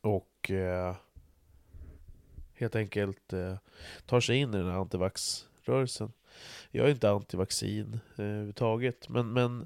[0.00, 0.96] Och eh,
[2.54, 3.56] helt enkelt eh,
[4.06, 6.12] tar sig in i den här antivax-rörelsen.
[6.70, 9.60] Jag är inte antivaccin eh, överhuvudtaget, men, men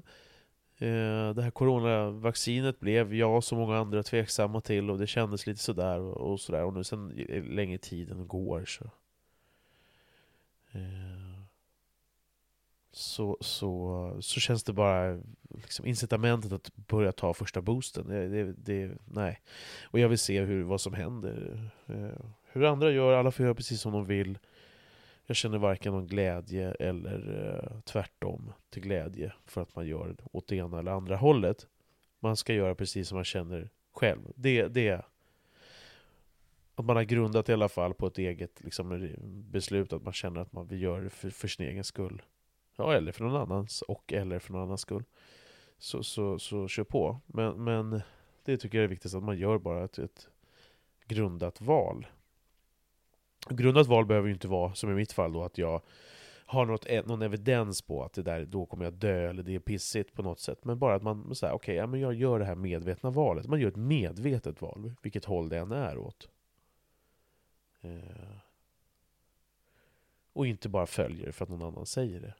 [0.77, 5.47] eh, det här coronavaccinet blev jag och så många andra tveksamma till och det kändes
[5.47, 8.85] lite sådär och, och sådär och nu sen eh, länge tiden går så
[10.71, 11.24] eh,
[12.97, 18.07] så, så, så känns det bara liksom incitamentet att börja ta första boosten.
[18.07, 19.41] Det, det, det, nej.
[19.83, 21.69] Och jag vill se hur, vad som händer.
[21.87, 24.37] Eh, hur andra gör, alla får göra precis som de vill.
[25.25, 30.47] Jag känner varken någon glädje eller eh, tvärtom till glädje för att man gör åt
[30.47, 31.67] det ena eller andra hållet.
[32.19, 34.31] Man ska göra precis som man känner själv.
[34.35, 35.05] Det, det
[36.75, 39.09] att man har grundat i alla fall på ett eget liksom,
[39.51, 42.21] beslut, att man känner att man vill göra det för, för sin egen skull.
[42.75, 45.03] Ja, eller för någon annans, och eller för någon annans skull.
[45.77, 47.19] Så, så, så kör på.
[47.25, 48.01] Men, men
[48.43, 50.29] det tycker jag är viktigt, att man gör bara ett, ett
[51.05, 52.07] grundat val.
[53.49, 55.81] Grundat val behöver ju inte vara, som i mitt fall då, att jag
[56.45, 59.55] har något, e-, någon evidens på att det där, då kommer jag dö, eller det
[59.55, 60.65] är pissigt på något sätt.
[60.65, 63.47] Men bara att man säger, okej, okay, ja, jag gör det här medvetna valet.
[63.47, 66.29] Man gör ett medvetet val, vilket håll det än är åt.
[67.81, 68.37] Eh,
[70.33, 72.33] och inte bara följer för att någon annan säger det.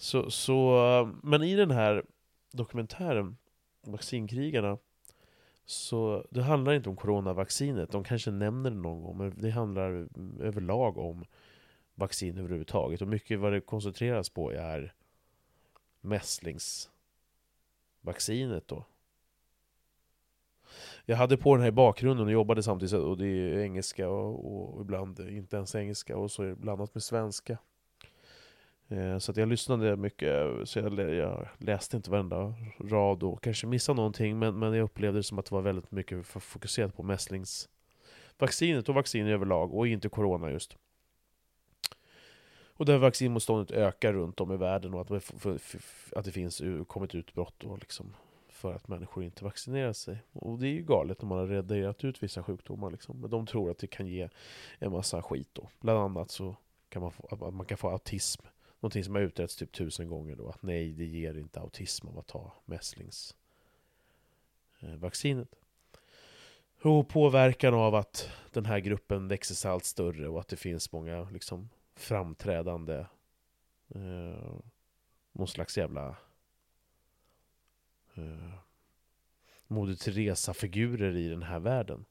[0.00, 2.04] Så, så, men i den här
[2.52, 3.36] dokumentären,
[3.86, 4.78] Vaccinkrigarna,
[5.64, 7.90] så det handlar inte om coronavaccinet.
[7.90, 10.08] De kanske nämner det någon gång, men det handlar
[10.40, 11.24] överlag om
[11.94, 13.02] vaccin överhuvudtaget.
[13.02, 14.94] Och mycket vad det koncentreras på är
[16.00, 18.84] mässlingsvaccinet då.
[21.04, 24.74] Jag hade på den här i bakgrunden och jobbade samtidigt, och det är engelska och,
[24.74, 27.58] och ibland inte ens engelska, och så är det blandat med svenska.
[28.88, 33.66] Eh, så att jag lyssnade mycket, så jag, jag, läste inte varenda rad och kanske
[33.66, 37.02] missade någonting, men, men jag upplevde det som att det var väldigt mycket fokuserat på
[37.02, 40.76] mässlingsvaccinet och vaccin överlag, och inte corona just.
[42.78, 46.32] Och där vaccinmotståndet ökar runt om i världen och att, det, för, för, att det
[46.32, 48.14] finns kommit utbrott då liksom
[48.48, 50.22] för att människor inte vaccinerar sig.
[50.32, 53.20] Och det är ju galet när man har rederat ut vissa sjukdomar liksom.
[53.20, 54.28] Men de tror att det kan ge
[54.78, 55.68] en massa skit då.
[55.80, 56.56] Bland annat så
[56.88, 58.42] kan man få, att man kan få autism
[58.80, 62.18] Någonting som har utretts typ tusen gånger då, att nej, det ger inte autism av
[62.18, 65.52] att ta mässlingsvaccinet.
[65.52, 65.58] Eh,
[66.82, 70.92] och påverkan av att den här gruppen växer sig allt större och att det finns
[70.92, 73.06] många liksom framträdande
[73.94, 74.54] eh,
[75.32, 76.16] någon slags jävla
[78.14, 78.54] eh,
[79.66, 82.04] Moder Teresa-figurer i den här världen.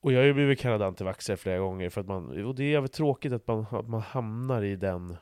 [0.00, 2.70] Och jag har ju blivit kallad antivaxxare flera gånger för att man, och det är
[2.70, 5.16] jävligt tråkigt att man, att man hamnar i den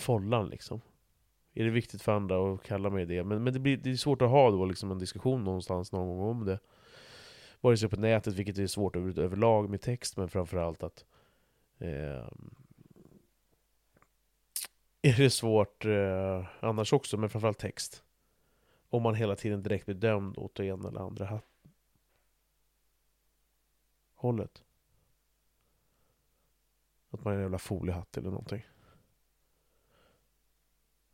[0.00, 0.80] follan liksom.
[1.54, 3.24] Är det viktigt för andra att kalla mig det?
[3.24, 6.08] Men, men det, blir, det är svårt att ha då liksom en diskussion någonstans någon
[6.08, 6.58] gång om det.
[7.60, 11.04] Vare sig på nätet, vilket är svårt över, överlag med text, men framförallt att
[11.78, 12.28] eh,
[15.02, 18.02] är det svårt eh, annars också, men framförallt text.
[18.88, 21.40] Om man hela tiden direkt blir dömd åt det ena eller andra
[24.14, 24.62] hållet.
[27.10, 28.62] Att man är en jävla foliehatt eller någonting.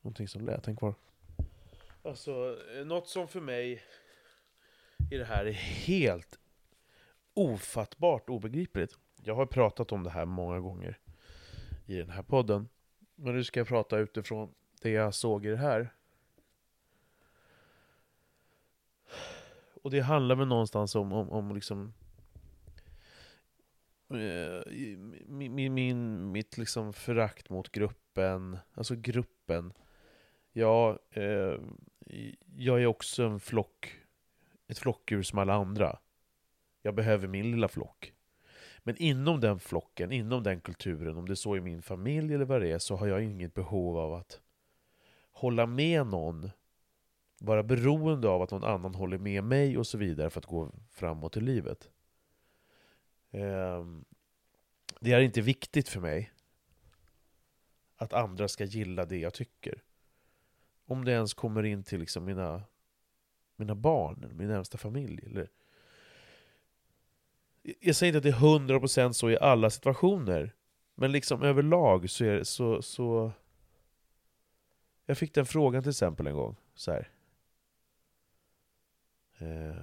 [0.07, 0.95] Någonting som lät, en kvar.
[2.03, 3.83] Alltså, något som för mig
[5.11, 6.39] i det här är helt
[7.35, 8.99] ofattbart obegripligt.
[9.23, 10.99] Jag har pratat om det här många gånger
[11.87, 12.69] i den här podden.
[13.15, 15.95] Men nu ska jag prata utifrån det jag såg i det här.
[19.83, 21.95] Och det handlar väl någonstans om, om, om liksom
[24.11, 24.73] eh,
[25.27, 29.73] min, min, mitt liksom förakt mot gruppen, alltså gruppen
[30.59, 31.59] Ja, eh,
[32.57, 34.01] jag är också en flock,
[34.69, 35.99] ett flockdjur som alla andra.
[36.83, 38.13] Jag behöver min lilla flock.
[38.79, 42.45] Men inom den flocken, inom den kulturen, om det är så i min familj eller
[42.45, 44.41] vad det är, så har jag inget behov av att
[45.33, 46.51] hålla med någon,
[47.41, 50.73] vara beroende av att någon annan håller med mig och så vidare för att gå
[50.91, 51.91] framåt i livet.
[53.31, 54.05] Ehm,
[55.01, 56.33] det är inte viktigt för mig
[57.97, 59.83] att andra ska gilla det jag tycker.
[60.87, 62.63] Om det ens kommer in till liksom mina,
[63.57, 65.23] mina barn, min närmsta familj.
[65.27, 65.49] Eller...
[67.81, 70.55] Jag säger inte att det är 100% så i alla situationer.
[70.95, 73.33] Men liksom överlag så är det så, så...
[75.07, 76.57] Jag fick den frågan till exempel en gång.
[76.75, 77.11] Så här.
[79.39, 79.77] Eh,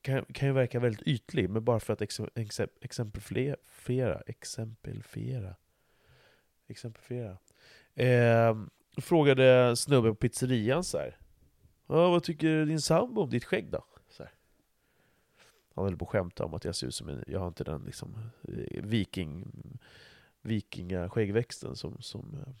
[0.00, 5.56] kan, kan ju verka väldigt ytlig, men bara för att ex, ex, exemplifiera, exemplifiera,
[6.66, 7.38] exemplifiera.
[7.94, 8.56] Eh,
[8.96, 11.18] frågade snubben på pizzerian så här.
[11.86, 13.84] Vad tycker din sambo om ditt skägg då?
[14.08, 14.32] Så här.
[15.74, 17.64] Han höll på att skämta om att jag ser ut som en, jag har inte
[17.64, 18.16] den liksom
[18.48, 19.52] eh, viking,
[20.42, 22.52] vikinga skäggväxten som, som eh,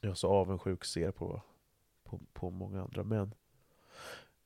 [0.00, 1.42] jag så avundsjuk ser på,
[2.04, 3.34] på, på många andra män.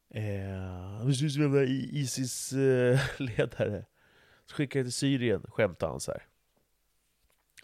[0.09, 0.51] Eh,
[0.99, 3.79] han ser ut som en Isis-ledare.
[3.79, 3.85] Eh,
[4.47, 6.23] så skickar jag till Syrien, skämtar han så här.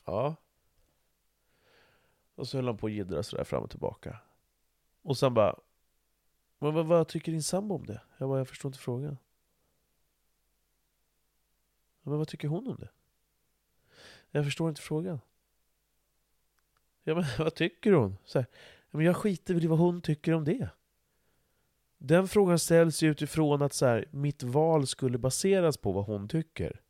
[0.05, 0.37] Ja.
[2.41, 4.19] Och så höll han på att jiddra sådär fram och tillbaka.
[5.03, 5.59] Och sen bara...
[6.59, 8.03] Men vad, vad tycker din sambo om det?
[8.19, 9.17] Jag bara, jag förstår inte frågan.
[12.03, 12.89] Men vad tycker hon om det?
[14.31, 15.21] Jag förstår inte frågan.
[17.03, 18.17] Ja men vad tycker hon?
[18.25, 18.47] Så här,
[18.91, 20.71] men jag skiter väl i vad hon tycker om det.
[21.99, 26.29] Den frågan ställs ju utifrån att så här, mitt val skulle baseras på vad hon
[26.29, 26.81] tycker.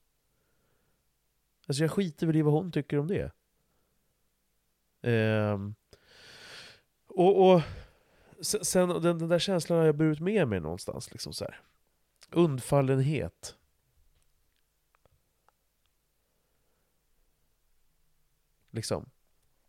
[1.67, 3.33] Alltså jag skiter väl i vad hon tycker om det.
[5.03, 5.75] Um,
[7.07, 7.63] och, och
[8.41, 11.13] sen, den, den, där känslan har jag burit med mig någonstans.
[11.13, 11.61] Liksom så här.
[12.31, 13.57] Undfallenhet.
[18.71, 19.11] Liksom.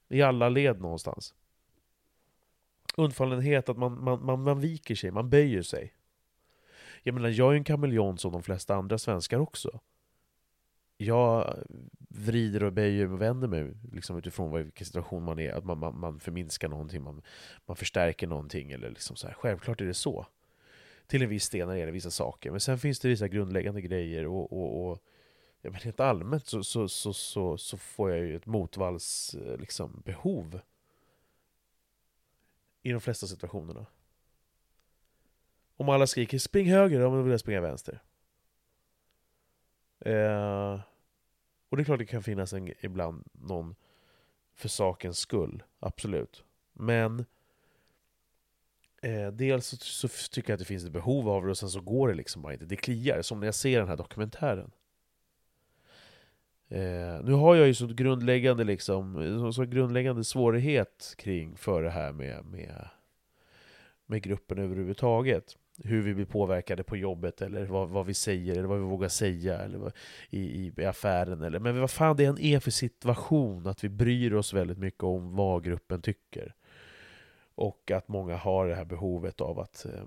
[0.09, 1.33] I alla led någonstans
[2.97, 5.93] undfallenhet, att man, man, man, man viker sig, man böjer sig.
[7.03, 9.79] Jag menar, jag är en kameleont som de flesta andra svenskar också.
[11.03, 11.57] Jag
[12.09, 15.99] vrider och böjer och vänder mig liksom utifrån vilken situation man är, att man, man,
[15.99, 17.21] man förminskar någonting, man,
[17.65, 19.33] man förstärker någonting eller liksom så här.
[19.33, 20.25] Självklart är det så.
[21.07, 22.51] Till en viss del när det gäller vissa saker.
[22.51, 25.03] Men sen finns det vissa grundläggande grejer och, och, och
[25.61, 29.57] ja, men rent allmänt så, så, så, så, så får jag ju ett motvalls eh,
[29.57, 30.59] liksom, behov
[32.81, 33.85] i de flesta situationerna.
[35.77, 38.01] Om alla skriker 'spring höger' då vill jag springa vänster.
[39.99, 40.79] Eh,
[41.71, 43.75] och det är klart det kan finnas en, ibland någon
[44.53, 46.43] för sakens skull, absolut.
[46.73, 47.25] Men
[49.01, 51.69] eh, dels så, så, tycker jag att det finns ett behov av det och sen
[51.69, 52.65] så går det liksom bara inte.
[52.65, 54.71] Det kliar, som när jag ser den här dokumentären.
[56.67, 62.11] Eh, nu har jag ju så grundläggande, liksom, så grundläggande svårighet kring för det här
[62.11, 62.89] med, med,
[64.05, 65.57] med gruppen överhuvudtaget.
[65.83, 69.07] Hur vi blir påverkade på jobbet, eller vad, vad vi säger, eller vad vi vågar
[69.07, 69.93] säga eller vad,
[70.29, 71.41] i, i, i, affären.
[71.41, 75.03] Eller, men vad fan det än är för situation, att vi bryr oss väldigt mycket
[75.03, 76.55] om vad gruppen tycker.
[77.55, 80.03] Och att många har det här behovet av att eh,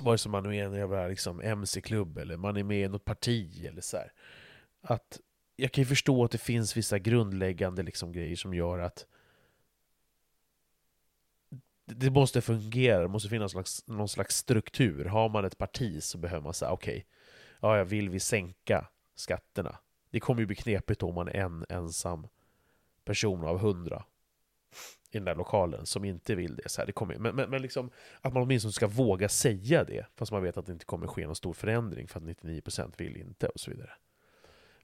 [0.00, 2.88] vare sig man är med i en jävla liksom, MC-klubb eller man är med i
[2.88, 4.12] något parti eller så här,
[4.82, 5.20] Att
[5.56, 9.06] jag kan ju förstå att det finns vissa grundläggande liksom grejer som gör att
[11.96, 15.04] det måste fungera, det måste finnas någon slags, någon slags struktur.
[15.04, 17.06] Har man ett parti så behöver man säga okej,
[17.58, 19.78] okay, ja, vill vi sänka skatterna?
[20.10, 22.26] Det kommer ju bli knepigt om man är en ensam
[23.04, 24.04] person av hundra
[25.10, 26.68] i den där lokalen som inte vill det.
[26.68, 30.06] Så här, det kommer, men men, men liksom, att man åtminstone ska våga säga det,
[30.16, 33.16] fast man vet att det inte kommer ske någon stor förändring för att 99% vill
[33.16, 33.90] inte och så vidare.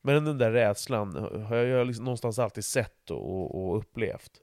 [0.03, 4.41] Men den där rädslan har jag liksom någonstans alltid sett och, och upplevt.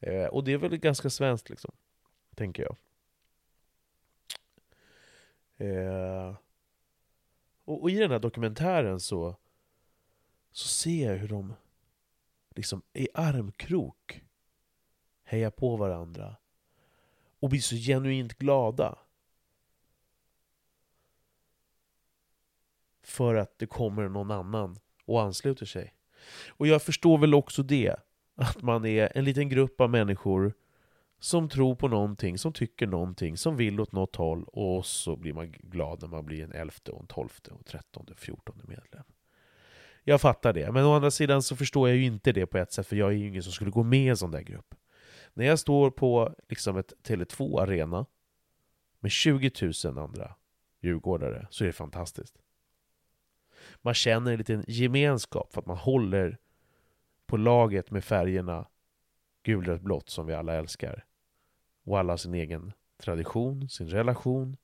[0.00, 1.72] Eh, och det är väl ganska svenskt liksom,
[2.34, 2.76] tänker jag.
[5.56, 6.36] Eh,
[7.64, 9.36] och, och, i den här dokumentären så,
[10.52, 11.54] så ser jag hur de
[12.54, 14.24] liksom i armkrok
[15.22, 16.36] hejar på varandra
[17.40, 18.98] och blir så genuint glada.
[23.10, 25.94] för att det kommer någon annan och ansluter sig.
[26.48, 27.96] Och jag förstår väl också det,
[28.40, 30.52] att man är en liten grupp av människor
[31.18, 35.32] som tror på någonting, som tycker någonting, som vill åt något håll och så blir
[35.32, 39.04] man glad när man blir en elfte, och en tolfte, och trettonde, fjortonde medlem.
[40.04, 42.72] Jag fattar det, men å andra sidan så förstår jag ju inte det på ett
[42.72, 44.74] sätt, för jag är ju ingen som skulle gå med i en sån där grupp.
[45.34, 48.06] När jag står på liksom ett Tele2 Arena
[49.00, 49.50] med 20
[49.84, 50.34] 000 andra
[50.80, 52.38] djurgårdare så är det fantastiskt.
[53.82, 56.38] Man känner en liten gemenskap för att man håller
[57.30, 58.66] på laget med färgerna
[59.42, 61.04] gul, rött, blått som vi alla älskar.
[61.84, 62.72] Och alla har sin egen
[63.02, 64.56] tradition, sin relation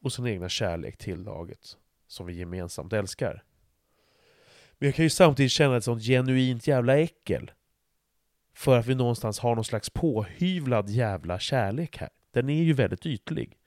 [0.00, 3.44] och sin egna kärlek till laget som vi gemensamt älskar.
[4.78, 7.50] Men jag kan ju samtidigt känna ett sånt genuint jävla äckel
[8.54, 12.10] för att vi någonstans har någon slags påhyvlad jävla kärlek här.
[12.30, 13.58] Den är ju väldigt ytlig.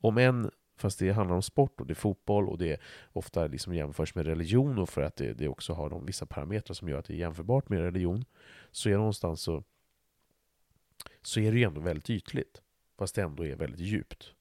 [0.00, 0.50] Om än,
[0.80, 2.80] fast det handlar om sport och det är fotboll och det
[3.12, 6.74] ofta liksom jämförs med religion och för att det, det också har de vissa parametrar
[6.74, 8.24] som gör att det är jämförbart med religion,
[8.70, 9.64] så är det någonstans så,
[11.22, 12.62] så är det ju ändå väldigt ytligt.
[12.98, 14.34] Fast det ändå är väldigt djupt.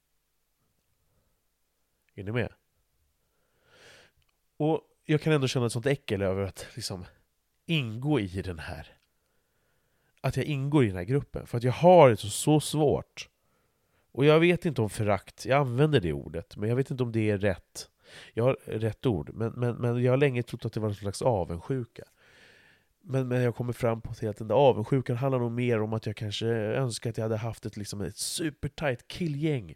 [2.16, 2.54] Är ni med?
[4.58, 7.06] Och jag kan ändå känna ett sånt äckel över att liksom
[7.66, 8.98] ingå i den här
[10.22, 11.48] att jag ingår i den här gruppen.
[11.48, 13.30] För att jag har det så, så svårt.
[14.18, 17.12] Och jag vet inte om förakt, jag använder det ordet, men jag vet inte om
[17.12, 17.90] det är rätt.
[18.34, 20.96] Jag har rätt ord, men, men, men jag har länge trott att det var en
[20.96, 22.04] slags avundsjuka.
[23.02, 26.06] Men, men jag kommer fram på att den där avundsjukan handlar nog mer om att
[26.06, 29.76] jag kanske önskar att jag hade haft ett, liksom ett supertight killgäng.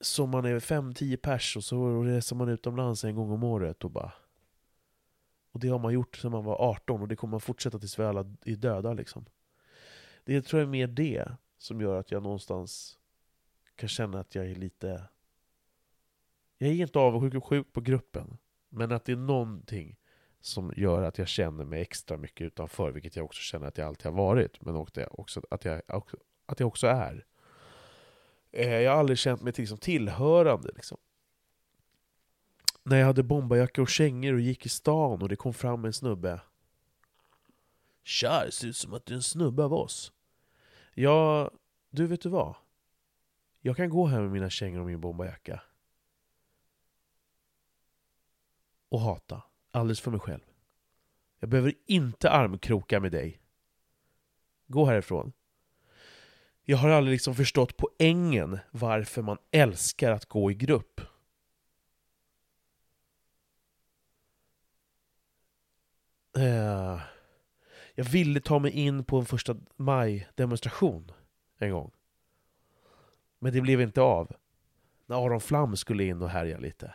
[0.00, 3.90] Som man är 5-10 pers och så reser man utomlands en gång om året och
[3.90, 4.12] bara
[5.52, 7.98] och det har man gjort sedan man var 18 och det kommer man fortsätta tills
[7.98, 9.24] vi alla är döda liksom.
[10.24, 11.28] Det tror jag är mer det
[11.62, 12.98] som gör att jag någonstans
[13.76, 15.04] kan känna att jag är lite...
[16.58, 18.38] Jag är inte avundsjuk och sjuk på gruppen,
[18.68, 19.96] men att det är någonting
[20.40, 23.88] som gör att jag känner mig extra mycket utanför, vilket jag också känner att jag
[23.88, 25.82] alltid har varit, men också att jag,
[26.46, 27.26] att jag också är.
[28.52, 30.70] Eh, jag har aldrig känt mig liksom tillhörande.
[30.74, 30.98] Liksom
[32.82, 35.92] när jag hade bombarjacka och kängor och gick i stan och det kom fram en
[35.92, 36.40] snubbe.
[38.04, 40.12] Tja, det ser ut som att du är en snubbe av oss.
[40.94, 41.50] Ja,
[41.90, 42.54] du vet du vad?
[43.60, 45.62] Jag kan gå här med mina kängor och min bombajacka.
[48.88, 49.42] Och hata.
[49.70, 50.40] Alldeles för mig själv.
[51.38, 53.40] Jag behöver inte armkroka med dig.
[54.66, 55.32] Gå härifrån.
[56.64, 61.00] Jag har aldrig liksom förstått poängen varför man älskar att gå i grupp.
[66.36, 67.11] Uh
[67.94, 71.12] jag ville ta mig in på en första maj-demonstration
[71.58, 71.90] en gång.
[73.38, 74.32] Men det blev inte av.
[75.06, 76.94] När Aron Flam skulle in och härja lite.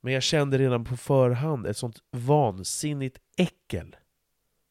[0.00, 3.96] Men jag kände redan på förhand ett sånt vansinnigt äckel,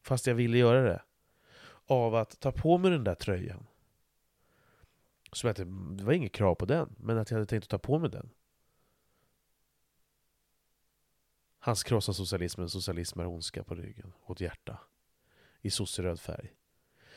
[0.02, 1.02] fast jag ville göra det,
[1.86, 3.66] av att ta på mig den där tröjan.
[5.32, 5.64] Som att det,
[6.04, 8.30] var inget krav på den, men att jag hade tänkt att ta på mig den.
[11.58, 14.78] Hans krossa socialismen, socialism är ondska på ryggen och ett hjärta.
[15.62, 16.52] I sosseröd färg.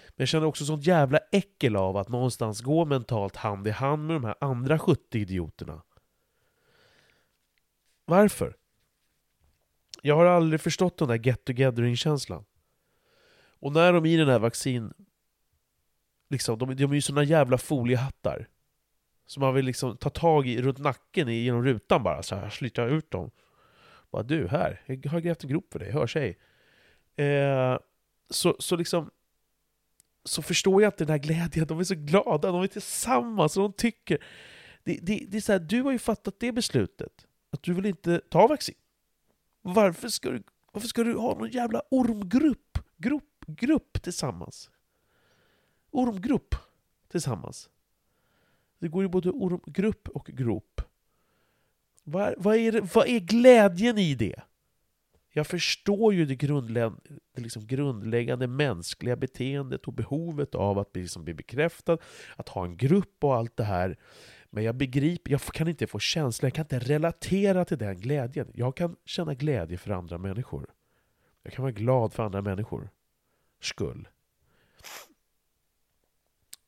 [0.08, 4.08] Men jag känner också sånt jävla äckel av att någonstans gå mentalt hand i hand
[4.08, 5.82] med de här andra 70 idioterna.
[8.06, 8.56] Varför?
[10.02, 12.46] Jag har aldrig förstått den där get togethering-känslan.
[13.60, 14.94] Och när de i den här vaccin...
[16.30, 18.48] Liksom, de, de är ju såna jävla foliehattar.
[19.26, 22.86] Som man vill liksom ta tag i runt nacken genom rutan bara, så här, slita
[22.86, 23.32] ut dem.
[24.12, 26.38] Bara du, här, jag har grävt en grop för dig, hör sig.
[27.16, 27.78] Eh,
[28.32, 29.12] så, så liksom
[30.24, 33.64] så förstår jag inte den här glädjen, de är så glada, de är tillsammans och
[33.64, 34.24] de tycker...
[34.84, 37.86] Det, det, det är så här, du har ju fattat det beslutet, att du vill
[37.86, 38.76] inte ta vaccin.
[39.62, 44.70] Varför ska du, varför ska du ha någon jävla ormgrupp grupp, grupp tillsammans?
[45.92, 46.56] Ormgrupp
[47.08, 47.70] tillsammans.
[48.80, 50.82] Det går ju både ormgrupp och grop.
[52.04, 54.42] Vad, vad, är vad är glädjen i det?
[55.34, 56.92] Jag förstår ju det, grundlä
[57.36, 61.98] det liksom grundläggande mänskliga beteendet och behovet av att bli, liksom bli bekräftad,
[62.36, 63.98] att ha en grupp och allt det här.
[64.50, 68.52] Men jag begriper, jag kan inte få känsla, jag kan inte relatera till den glädjen.
[68.54, 70.70] Jag kan känna glädje för andra människor.
[71.44, 72.90] Jag kan vara glad för andra människor.
[73.62, 74.08] Skull.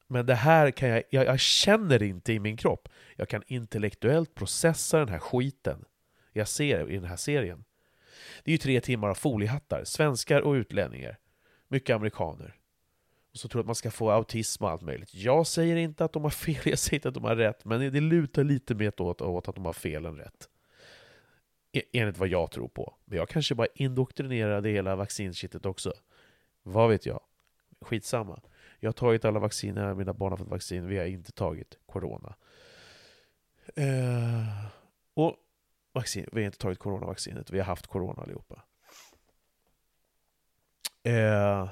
[0.08, 2.90] Men det här kan jag, jag, jag känner inte i min kropp.
[3.16, 5.86] Jag kan intellektuellt processa den här skiten
[6.34, 7.64] jag ser i den här serien.
[8.44, 11.18] Det är ju tre timmar av foliehattar, svenskar och utlänningar.
[11.68, 12.56] Mycket amerikaner.
[13.32, 15.14] Och så tror att man ska få autism och allt möjligt.
[15.14, 17.94] Jag säger inte att de har fel, jag säger inte att de har rätt, men
[17.94, 20.50] det lutar lite mer åt, åt att de har fel än rätt.
[21.72, 22.96] E, enligt vad jag tror på.
[23.06, 25.94] Men jag kanske bara indoktrinerade hela vaccinkittet också.
[26.64, 27.22] Vad vet jag?
[27.82, 28.42] Skitsamma.
[28.80, 32.36] Jag har tagit alla vacciner, mina barn har fått vaccin, vi har inte tagit corona.
[33.76, 34.66] Eh,
[35.14, 35.36] och
[35.94, 38.64] vaccin, vi har inte tagit coronavaccinet, vi har haft corona allihopa.
[41.04, 41.70] Eh,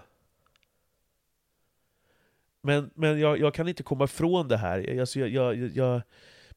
[2.61, 4.99] men men jag, jag kan inte komma ifrån det här.
[4.99, 6.01] Alltså jag, jag, jag,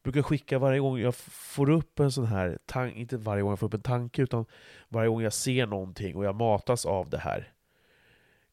[0.05, 3.59] brukar skicka varje gång jag får upp en sån här, tanke, inte varje gång jag
[3.59, 4.47] får upp en tanke, utan
[4.89, 7.54] varje gång jag ser någonting och jag matas av det här.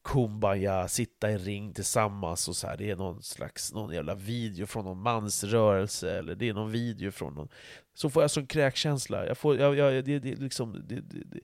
[0.02, 2.76] Kumbaya, sitta i ring tillsammans och så här.
[2.76, 7.10] Det är någon slags någon jävla video från någon mansrörelse eller det är någon video
[7.10, 7.48] från någon...
[7.94, 9.26] Så får jag sån kräkkänsla.
[9.26, 10.72] Jag får, jag, jag, det, det, liksom...
[10.72, 11.40] Det, det, det.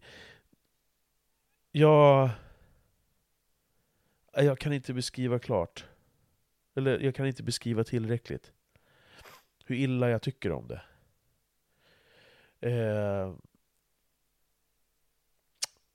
[1.73, 2.31] Jag...
[4.33, 5.85] Jag kan inte beskriva klart.
[6.75, 8.53] Eller jag kan inte beskriva tillräckligt.
[9.65, 10.83] Hur illa jag tycker om det.
[12.61, 13.35] Eh,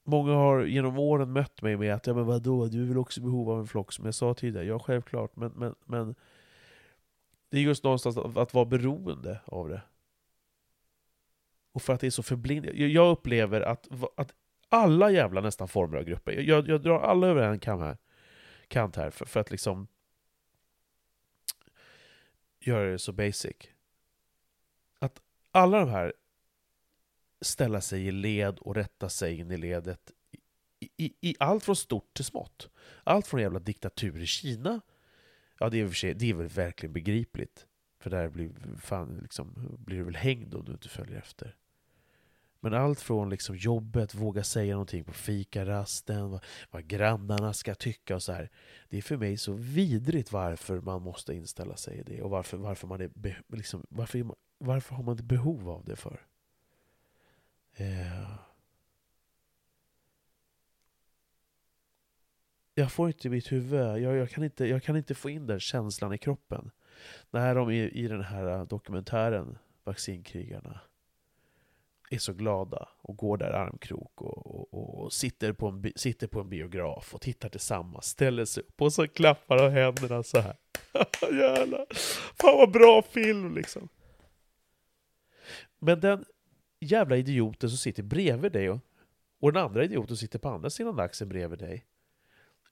[0.04, 3.20] Många har genom åren mött mig med att ja, men vadå, du är väl också
[3.20, 4.66] i behov av en flock, som jag sa tidigare.
[4.66, 6.16] Ja, självklart, men, men, men
[7.50, 9.82] det är just någonstans att, att vara beroende av det.
[11.72, 12.88] Och för att det är så förblindande.
[12.88, 13.88] Jag upplever att,
[14.18, 14.34] att
[14.70, 17.98] alla jävla nästan former av grupper, jag, jag drar alla över en kam här,
[18.68, 19.88] kant här för, för att liksom
[22.60, 23.56] göra det så basic.
[25.00, 26.14] Att alla de här
[27.44, 30.12] ställa sig i led och rätta sig in i ledet
[30.80, 32.70] i, i, i allt från stort till smått.
[33.04, 34.82] Allt från jävla diktatur i Kina,
[35.60, 37.68] ja det är, för sig, det är väl verkligen begripligt.
[38.00, 41.56] För där blir, fan, liksom, blir du väl hängd om du inte följer efter.
[42.60, 48.16] Men allt från liksom jobbet, våga säga någonting på fikarasten, vad, vad grannarna ska tycka
[48.16, 48.50] och så här.
[48.90, 52.58] Det är för mig så vidrigt varför man måste inställa sig i det och varför,
[52.58, 53.12] varför, man är
[53.48, 54.26] liksom, varför,
[54.58, 56.22] varför har man ett behov av det för?
[57.76, 58.36] Eh,
[62.76, 65.48] jag får inte i mitt huvud, jag, jag, kan inte, jag kan inte få in
[65.48, 66.72] den känslan i kroppen.
[67.32, 70.80] När de i, i den här eh, dokumentären, Vaccinkrigarna,
[72.10, 76.40] är så glada och går där armkrok och, och, och, sitter, på en, sitter på
[76.40, 80.58] en biograf och tittar tillsammans, ställer sig upp och så klappar de händerna så här.
[81.32, 81.86] Jävlar!
[82.42, 83.90] Fan vad bra film liksom!
[85.80, 86.26] Men den
[86.84, 88.80] jävla idioten som sitter bredvid dig och,
[89.40, 91.86] och den andra idioten sitter på andra sidan axeln bredvid dig.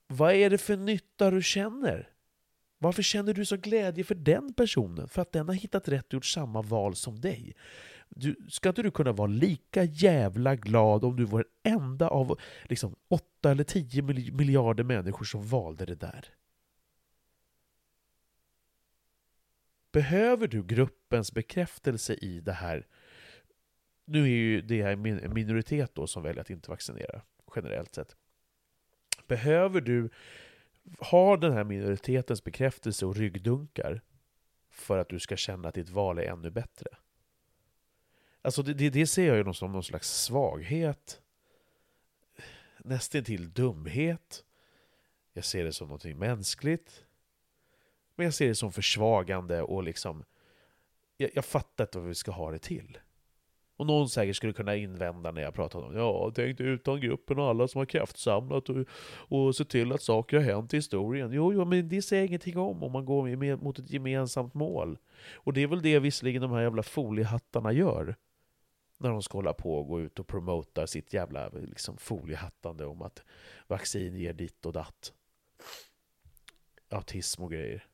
[0.07, 2.09] Vad är det för nytta du känner?
[2.77, 5.09] Varför känner du så glädje för den personen?
[5.09, 7.55] För att den har hittat rätt och gjort samma val som dig.
[8.09, 12.39] Du, ska inte du kunna vara lika jävla glad om du var den enda av
[12.63, 14.01] liksom, åtta eller tio
[14.31, 16.25] miljarder människor som valde det där?
[19.91, 22.87] Behöver du gruppens bekräftelse i det här
[24.11, 27.21] nu är ju det här en minoritet då som väljer att inte vaccinera,
[27.55, 28.15] generellt sett.
[29.27, 30.09] Behöver du
[30.99, 34.01] ha den här minoritetens bekräftelse och ryggdunkar
[34.69, 36.87] för att du ska känna att ditt val är ännu bättre?
[38.41, 41.21] Alltså det, det, det ser jag ju som någon slags svaghet,
[42.77, 44.43] nästan till dumhet.
[45.33, 47.05] Jag ser det som någonting mänskligt.
[48.15, 50.23] Men jag ser det som försvagande och liksom...
[51.17, 52.97] Jag, jag fattar inte vad vi ska ha det till.
[53.81, 57.39] Och någon säkert skulle kunna invända när jag pratar om ja, tänk dig utan gruppen
[57.39, 61.31] och alla som har kraftsamlat och, och se till att saker har hänt i historien.
[61.31, 64.97] Jo, jo, men det säger ingenting om om man går med, mot ett gemensamt mål.
[65.33, 68.15] Och det är väl det visserligen de här jävla foliehattarna gör.
[68.97, 73.01] När de ska hålla på och gå ut och promota sitt jävla liksom, foliehattande om
[73.01, 73.23] att
[73.67, 75.13] vaccin ger ditt och datt.
[76.89, 77.90] Autism och grejer.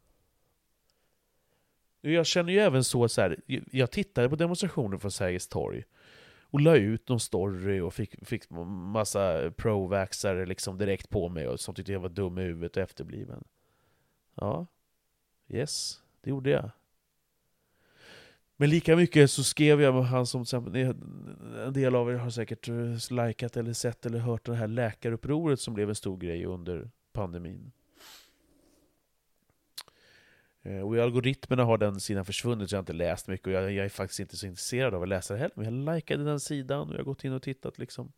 [2.01, 3.37] Jag känner ju även så, så här,
[3.71, 5.83] jag tittade på demonstrationen från Sergels torg
[6.49, 11.59] och la ut någon story och fick, fick massa provaxare liksom direkt på mig och
[11.59, 13.43] som tyckte jag var dum i huvudet och efterbliven.
[14.35, 14.67] Ja,
[15.47, 16.71] yes, det gjorde jag.
[18.59, 20.45] Men lika mycket så skrev jag med han som
[21.65, 25.59] en del av er har säkert eh, likat eller sett eller hört det här läkarupproret
[25.59, 27.71] som blev en stor grej under pandemin.
[30.67, 33.47] Eh, och i algoritmerna har den sidan försvunnit, så jag har inte läst mycket.
[33.47, 35.53] Och jag, jag, är faktiskt inte så intresserad av att läsa det heller.
[35.55, 37.77] Men jag likade den sidan och jag har gått in och tittat.
[37.77, 38.11] Liksom.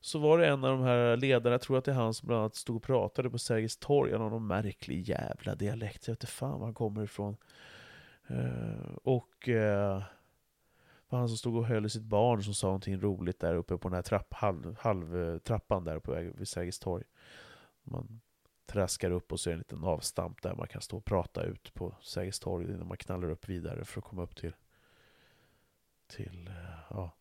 [0.00, 2.26] Så var det en av de här ledarna, jag tror att det är han som
[2.26, 4.12] bland annat stod och pratade på Sergels torg.
[4.12, 6.06] Han har någon märklig jävla dialekt.
[6.06, 7.36] Jag vet inte fan var han kommer ifrån.
[8.28, 9.48] Eh, och...
[9.48, 10.02] Eh,
[11.06, 13.54] och var han som stod och höll i sitt barn som sa någonting roligt där
[13.54, 17.04] uppe på den här trapp, halv, halv trappan där på väg vid Sergels torg.
[17.82, 18.20] Man
[18.70, 21.42] traskar upp och så är det en liten avstamp där man kan stå och prata
[21.42, 24.52] ut på Sergels torg innan man knallar upp vidare för att komma upp till,
[26.06, 26.54] till eh,
[26.90, 27.14] ja,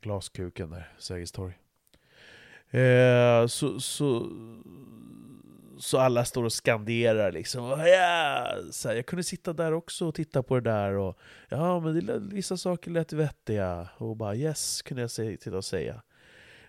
[0.00, 1.58] glaskuken där, Sergels torg.
[2.70, 4.30] Eh, så, så,
[5.78, 7.64] så alla står och skanderar liksom.
[7.64, 8.48] Ja!
[8.70, 10.92] Så här, jag kunde sitta där också och titta på det där.
[10.92, 11.18] Och,
[11.48, 13.88] ja, men det, vissa saker lät vettiga.
[13.96, 16.02] Och bara yes, kunde jag sitta och säga.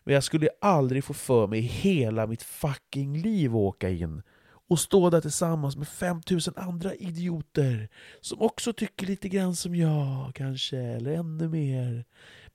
[0.08, 4.22] Men jag skulle aldrig få för mig hela mitt fucking liv att åka in
[4.70, 7.90] och stå där tillsammans med 5000 andra idioter
[8.22, 12.06] som också tycker lite grann som jag, kanske, eller ännu mer.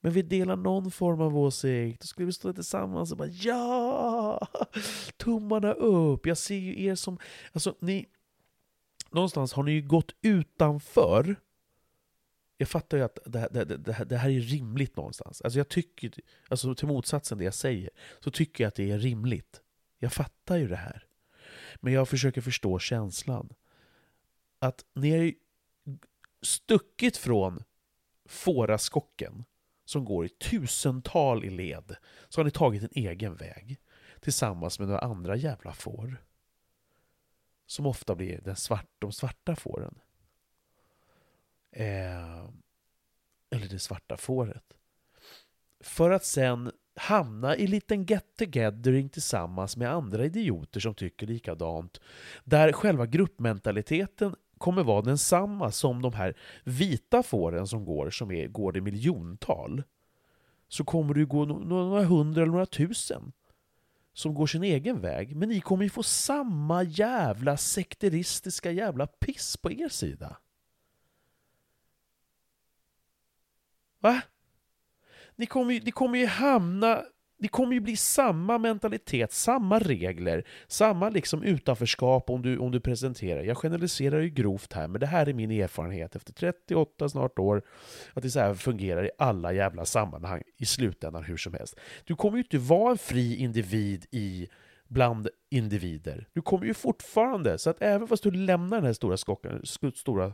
[0.01, 2.01] Men vi delar någon form av åsikt.
[2.01, 4.49] Då skulle vi stå där tillsammans och bara ja!
[5.17, 6.27] Tummarna upp!
[6.27, 7.19] Jag ser ju er som...
[7.53, 8.07] Alltså, ni...
[9.11, 11.37] Någonstans har ni ju gått utanför
[12.57, 15.43] jag fattar ju att det, det, det, det, här är rimligt någonstans.
[15.43, 16.13] Alltså jag tycker,
[16.49, 17.91] alltså till motsatsen det jag säger,
[18.21, 19.61] så tycker jag att det är rimligt.
[19.99, 21.07] Jag fattar ju det här.
[21.77, 23.55] Men jag försöker förstå känslan.
[24.59, 25.33] Att ni har
[26.43, 27.65] stuckit från
[28.27, 29.45] fåraskocken
[29.85, 31.97] som går i tusental i led,
[32.29, 33.81] så har ni tagit en egen väg
[34.21, 36.25] tillsammans med några andra jävla får.
[37.67, 39.99] Som ofta blir den svart, de svarta fåren.
[41.73, 42.45] Eh,
[43.51, 44.65] eller det svarta fåret.
[45.81, 52.01] För att sen hamna i liten get togethering tillsammans med andra idioter som tycker likadant.
[52.45, 58.49] Där själva gruppmentaliteten kommer vara densamma som de här vita fåren som går, som är,
[58.49, 59.83] går i miljontal.
[60.69, 63.33] Så kommer det gå några hundra eller några tusen
[64.13, 65.37] som går sin egen väg.
[65.37, 70.37] Men ni kommer ju få samma jävla sekteristiska jävla piss på er sida.
[74.03, 74.23] Va?
[75.37, 77.03] Ni kommer, ju, ni kommer ju hamna...
[77.39, 82.81] Det kommer ju bli samma mentalitet, samma regler, samma liksom utanförskap om du, om du
[82.81, 83.43] presenterar.
[83.43, 87.63] Jag generaliserar ju grovt här, men det här är min erfarenhet efter 38 snart år,
[88.13, 91.77] att det så här fungerar i alla jävla sammanhang i slutändan hur som helst.
[92.05, 94.49] Du kommer ju inte vara en fri individ i
[94.89, 96.27] bland individer.
[96.33, 99.63] Du kommer ju fortfarande, så att även fast du lämnar den här stora, skocken,
[99.95, 100.33] stora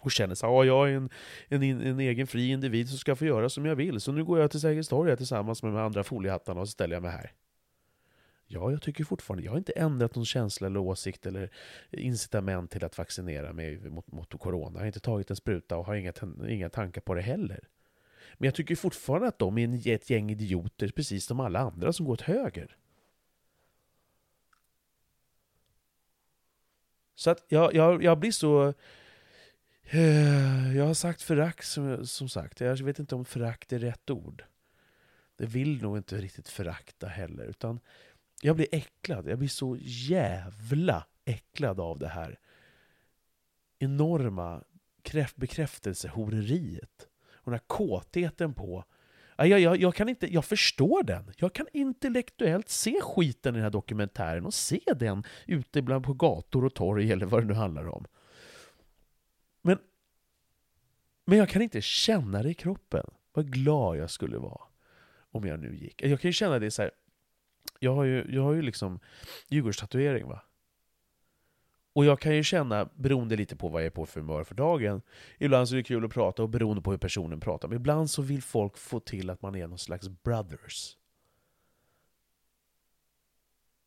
[0.00, 1.10] och känner så här, jag är en,
[1.48, 4.00] en, en, egen fri individ som ska få göra som jag vill.
[4.00, 6.96] Så nu går jag till Sergels torg tillsammans med de andra foliehattarna och så ställer
[6.96, 7.32] jag mig här.
[8.46, 11.50] Ja, jag tycker fortfarande, jag har inte ändrat någon känsla eller åsikt eller
[11.90, 14.72] incitament till att vaccinera mig mot, mot corona.
[14.74, 16.12] Jag har inte tagit en spruta och har inga,
[16.48, 17.68] inga tankar på det heller.
[18.34, 22.06] Men jag tycker fortfarande att de är ett gäng idioter, precis som alla andra som
[22.06, 22.76] går åt höger.
[27.14, 28.74] Så att jag, jag, jag blir så
[29.86, 32.60] Eh, jag har sagt förakt som, som sagt.
[32.60, 34.44] Jag vet inte om förakt är rätt ord.
[35.36, 37.44] Det vill nog inte riktigt förakta heller.
[37.44, 37.80] Utan
[38.42, 39.28] jag blir äcklad.
[39.28, 42.38] Jag blir så jävla äcklad av det här
[43.78, 44.62] enorma
[45.34, 47.08] bekräftelsehoreriet.
[47.32, 48.84] Och den här kåtheten på...
[49.36, 51.32] Jag, jag, jag, kan inte, jag förstår den.
[51.36, 56.14] Jag kan intellektuellt se skiten i den här dokumentären och se den ute ibland på
[56.14, 58.06] gator och torg eller vad det nu handlar om.
[59.62, 59.78] Men,
[61.24, 63.06] men jag kan inte känna det i kroppen.
[63.32, 64.60] Vad glad jag skulle vara
[65.30, 66.02] om jag nu gick.
[66.02, 66.90] Jag kan ju känna det så här.
[67.78, 69.00] Jag har ju, jag har ju liksom
[69.48, 70.42] Djurgårdstatuering va.
[71.92, 74.54] Och jag kan ju känna, beroende lite på vad jag är på för humör för
[74.54, 75.02] dagen,
[75.38, 78.10] ibland så är det kul att prata och beroende på hur personen pratar, men ibland
[78.10, 80.96] så vill folk få till att man är någon slags brothers.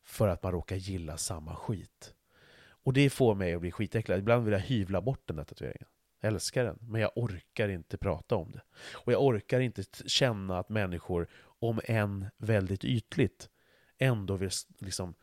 [0.04, 2.14] För att man råkar gilla samma skit.
[2.60, 4.18] Och det får mig att bli skitäcklad.
[4.18, 5.88] Ibland vill jag hyvla bort den där tatueringen.
[6.20, 8.62] Jag älskar den, men jag orkar inte prata om det.
[8.92, 11.28] Och jag orkar inte känna att människor,
[11.60, 13.48] om än väldigt ytligt,
[13.98, 15.14] ändå vill liksom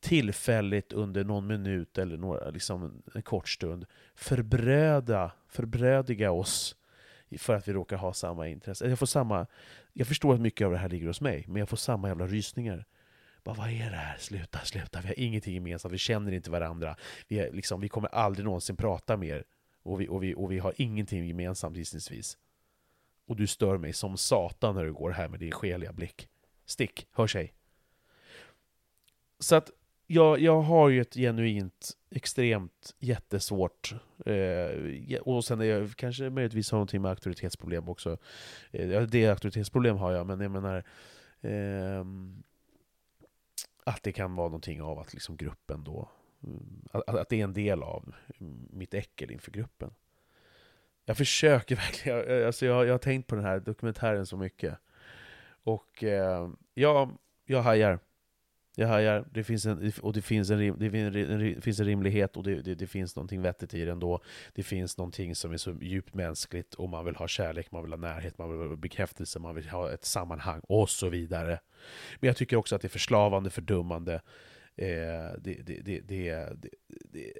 [0.00, 6.76] tillfälligt under någon minut eller några, liksom en kort stund förbröda, förbrödiga oss
[7.38, 8.88] för att vi råkar ha samma intresse.
[8.88, 9.46] Jag, får samma,
[9.92, 12.26] jag förstår att mycket av det här ligger hos mig, men jag får samma jävla
[12.26, 12.84] rysningar.
[13.44, 14.16] Bara, vad är det här?
[14.18, 15.00] Sluta, sluta.
[15.00, 15.94] Vi har ingenting gemensamt.
[15.94, 16.96] Vi känner inte varandra.
[17.28, 19.44] Vi, är, liksom, vi kommer aldrig någonsin prata mer.
[19.82, 22.38] Och vi, och vi, och vi har ingenting gemensamt gissningsvis.
[23.26, 26.28] Och du stör mig som satan när du går här med din skeliga blick.
[26.64, 27.54] Stick, hör sig.
[29.38, 29.70] Så att
[30.06, 33.94] jag, jag har ju ett genuint, extremt jättesvårt,
[34.26, 38.18] eh, och sen är jag kanske möjligtvis har någonting med auktoritetsproblem också.
[38.70, 40.84] Eh, det auktoritetsproblem har jag, men jag menar
[41.40, 42.04] eh,
[43.84, 46.08] att det kan vara någonting av att liksom gruppen då,
[46.92, 48.14] att, att det är en del av
[48.70, 49.90] mitt äckel inför gruppen.
[51.04, 51.76] Jag försöker
[52.06, 54.78] verkligen, alltså jag, jag har tänkt på den här dokumentären så mycket.
[55.64, 57.10] Och eh, ja,
[57.44, 57.98] jag hajar.
[58.74, 62.42] Jag hajar, det finns en, och det finns en, rim, det finns en rimlighet och
[62.42, 64.20] det, det, det, finns någonting vettigt i det ändå.
[64.54, 67.92] Det finns någonting som är så djupt mänskligt och man vill ha kärlek, man vill
[67.92, 71.60] ha närhet, man vill ha bekräftelse, man vill ha ett sammanhang och så vidare.
[72.20, 74.20] Men jag tycker också att det är förslavande, fördummande.
[74.76, 74.86] Eh,
[75.38, 77.32] det, det, det, det,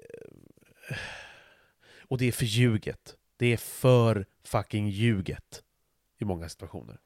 [2.01, 3.15] och det är för ljuget.
[3.37, 5.63] Det är för fucking ljuget
[6.19, 6.99] i många situationer.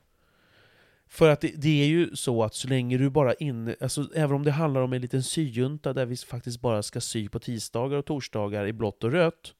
[1.09, 4.36] För att det, det, är ju så att så länge du bara inne, alltså även
[4.36, 7.97] om det handlar om en liten syjunta där vi faktiskt bara ska sy på tisdagar
[7.97, 9.53] och torsdagar i blått och rött,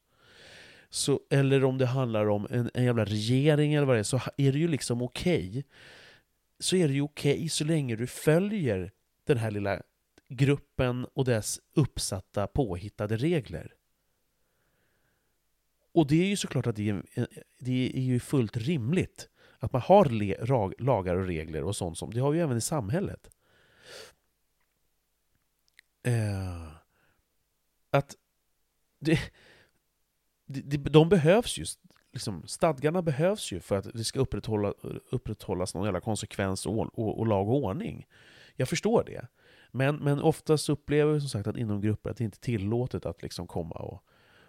[0.90, 4.20] så, eller om det handlar om en, en jävla regering eller vad det är, så
[4.36, 5.48] är det ju liksom okej.
[5.48, 5.62] Okay.
[6.60, 8.92] Så är det ju okej okay så länge du följer
[9.26, 9.82] den här lilla
[10.28, 13.74] gruppen och dess uppsatta påhittade regler.
[15.92, 17.02] Och det är ju såklart att det är,
[17.58, 22.20] det är ju fullt rimligt att man har lagar och regler och sånt som, det
[22.20, 23.30] har vi ju även i samhället.
[26.02, 26.72] Eh,
[27.90, 28.16] att
[28.98, 29.20] det,
[30.46, 31.64] det, de behövs ju,
[32.12, 34.74] liksom, stadgarna behövs ju för att det ska upprätthålla,
[35.10, 38.06] upprätthållas någon jävla konsekvens och, och, och lag och ordning.
[38.56, 39.28] Jag förstår det.
[39.70, 43.06] Men, men oftast upplever vi som sagt att inom grupper att det inte är tillåtet
[43.06, 44.04] att liksom komma och,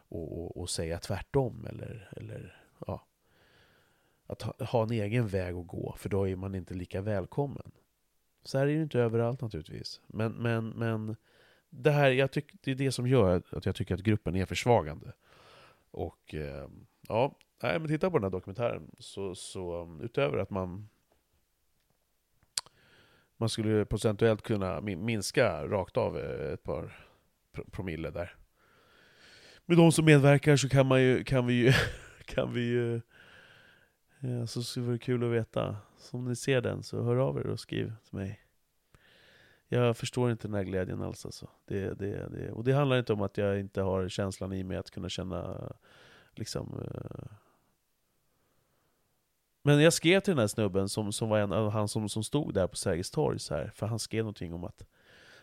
[0.10, 1.66] och, och säga tvärtom.
[1.70, 3.06] Eller, eller ja,
[4.28, 7.72] att ha, ha, en egen väg att gå, för då är man inte lika välkommen.
[8.44, 10.02] Så här är det ju inte överallt naturligtvis.
[10.08, 11.16] Men, men, men
[11.70, 14.46] det här jag tyck, det är det som gör att jag tycker att gruppen är
[14.46, 15.14] försvagande.
[15.92, 16.68] Och eh,
[17.08, 18.92] ja, nej, men titta på den här dokumentären.
[19.00, 20.90] Så, så utöver att man
[23.40, 27.06] man skulle procentuellt kunna minska rakt av eh, ett par
[27.72, 28.36] promille där.
[29.66, 31.74] Med de som medverkar så kan, man ju, kan vi ju,
[32.26, 33.02] kan vi ju eh,
[34.20, 35.78] ja, så skulle det vara kul att veta.
[35.98, 38.40] Så om ni ser den så hör av er och skriv till mig.
[39.68, 41.50] Jag förstår inte den här glädjen alls alltså.
[41.66, 42.52] Det, det, det.
[42.52, 45.72] Och det handlar inte om att jag inte har känslan i mig att kunna känna
[46.36, 47.32] liksom uh,
[49.62, 52.24] men jag skrev till den här snubben som, som var en av han som, som
[52.24, 54.84] stod där på Sergels torg, så här, för han skrev någonting om att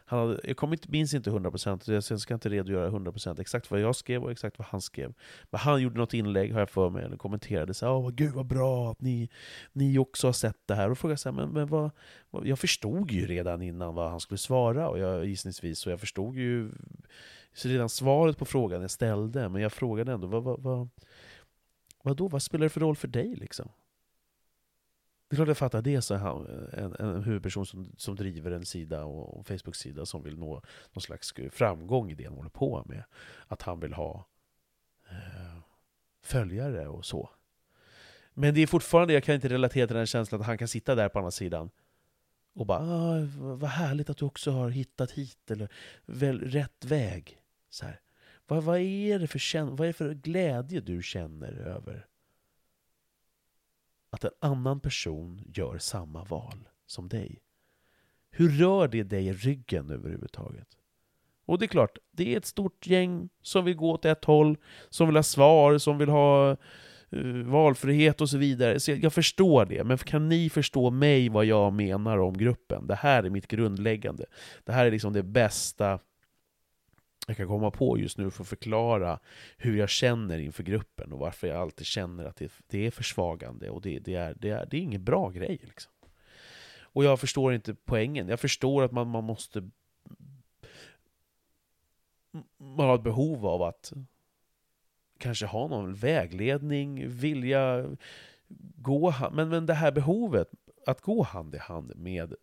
[0.09, 3.81] han hade, jag kommer inte, minns inte 100%, jag ska inte redogöra 100% exakt vad
[3.81, 5.15] jag skrev och exakt vad han skrev.
[5.51, 8.47] Men han gjorde något inlägg, har jag för mig, eller kommenterade så Åh, gud vad
[8.47, 9.29] bra att ni,
[9.73, 10.91] ni också har sett det här.
[10.91, 11.91] Och frågade så här, men, men vad,
[12.31, 16.01] vad, jag förstod ju redan innan vad han skulle svara, och jag, gissningsvis, och jag
[16.01, 16.71] förstod ju
[17.65, 20.89] redan svaret på frågan jag ställde, men jag frågade ändå, vad, vad, vad,
[22.03, 23.69] vad, då, vad spelar det för roll för dig liksom?
[25.29, 28.67] Det är klart jag fattar det, så här, en, en huvudperson som, som driver en
[28.67, 30.63] sida och och Facebook-sida som vill nå
[30.93, 33.05] någon slags framgång i det han håller på med.
[33.47, 34.27] Att han vill ha
[35.11, 35.59] eh,
[36.23, 37.31] följare och så.
[38.35, 40.95] Men det är fortfarande, jag kan inte relatera till den känslan att han kan sitta
[40.95, 41.71] där på andra sidan
[42.55, 45.69] och bara ah, ”Vad härligt att du också har hittat hit” eller
[46.07, 47.43] väl, ”Rätt väg”.
[47.71, 48.01] Så här.
[48.47, 52.07] Vad, vad, är det för, vad är det för glädje du känner över
[54.17, 57.39] att en annan person gör samma val som dig?
[58.31, 60.69] Hur rör det dig i ryggen överhuvudtaget?
[61.47, 64.57] Och det är klart, det är ett stort gäng som vill gå åt ett håll,
[64.89, 66.57] som vill ha svar, som vill ha
[67.13, 68.81] uh, valfrihet och så vidare.
[68.81, 72.87] Så jag, jag, förstår det, men kan ni förstå mig vad jag menar om gruppen?
[72.87, 74.27] Det här är mitt grundläggande.
[74.65, 75.99] Det här är liksom det bästa
[77.27, 79.19] jag kan komma på just nu för att förklara
[79.57, 83.71] hur jag känner inför gruppen och varför jag alltid känner att det, det är försvagande
[83.71, 85.61] och det, det, är, det, är, det är ingen bra grej.
[85.63, 85.93] Liksom.
[86.81, 88.29] Och jag förstår inte poängen.
[88.29, 89.71] Jag förstår att man, man måste...
[92.59, 93.93] Man har ett behov av att
[95.19, 97.97] kanske ha någon vägledning, vilja
[98.77, 99.15] gå...
[99.33, 100.51] Men, men det här behovet
[100.87, 102.35] att gå hand i hand med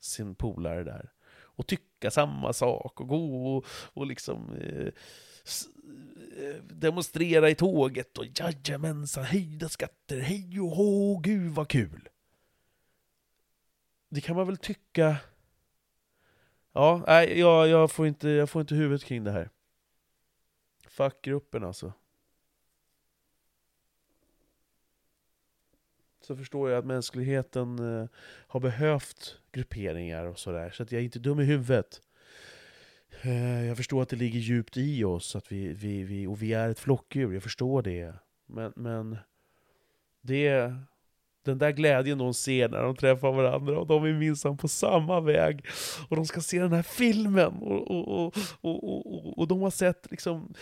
[0.00, 1.10] sin polare där
[1.56, 8.26] och tycka samma sak och gå och, och liksom eh, eh demonstrera i tåget och
[8.34, 12.08] jajamensan, höjda skatter, hej och hå, gud vad kul.
[14.08, 15.16] Det kan man väl tycka...
[16.72, 19.50] Ja, nej, jag, jag, får inte, jag får inte huvudet kring det här.
[20.86, 21.92] Fuck gruppen alltså.
[26.24, 28.08] Så förstår jag att mänskligheten eh,
[28.46, 30.70] har behövt grupperingar och sådär.
[30.70, 32.00] Så att jag är inte dum i huvudet.
[33.22, 36.52] Eh, jag förstår att det ligger djupt i oss, att vi, vi, vi, och vi
[36.52, 38.14] är ett flockdjur, jag förstår det.
[38.46, 39.16] Men, men
[40.20, 40.74] det,
[41.44, 45.20] den där glädjen de ser när de träffar varandra, och de är minsann på samma
[45.20, 45.66] väg,
[46.08, 50.10] och de ska se den här filmen, och, och, och, och, och, de har sett
[50.10, 50.54] liksom,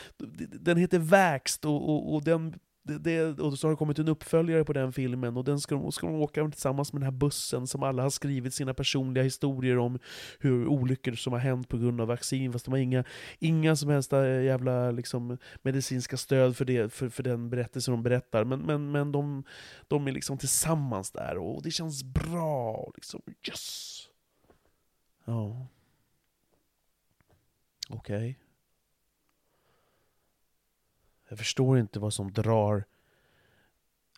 [0.60, 4.08] den heter Växt, och, och, och den det, det, och så har det kommit en
[4.08, 7.18] uppföljare på den filmen, och den ska de, ska de åka tillsammans med den här
[7.18, 9.98] bussen som alla har skrivit sina personliga historier om
[10.38, 13.04] hur olyckor som har hänt på grund av vaccin, fast de har inga,
[13.38, 18.02] inga som helst eh, jävla liksom, medicinska stöd för, det, för, för den berättelse de
[18.02, 18.44] berättar.
[18.44, 19.44] Men, men, men de,
[19.88, 22.90] de är liksom tillsammans där, och det känns bra.
[22.94, 23.22] Liksom.
[23.48, 24.08] Yes!
[25.24, 25.66] Ja.
[27.88, 28.16] Okej.
[28.16, 28.41] Okay.
[31.32, 32.84] Jag förstår inte vad som drar...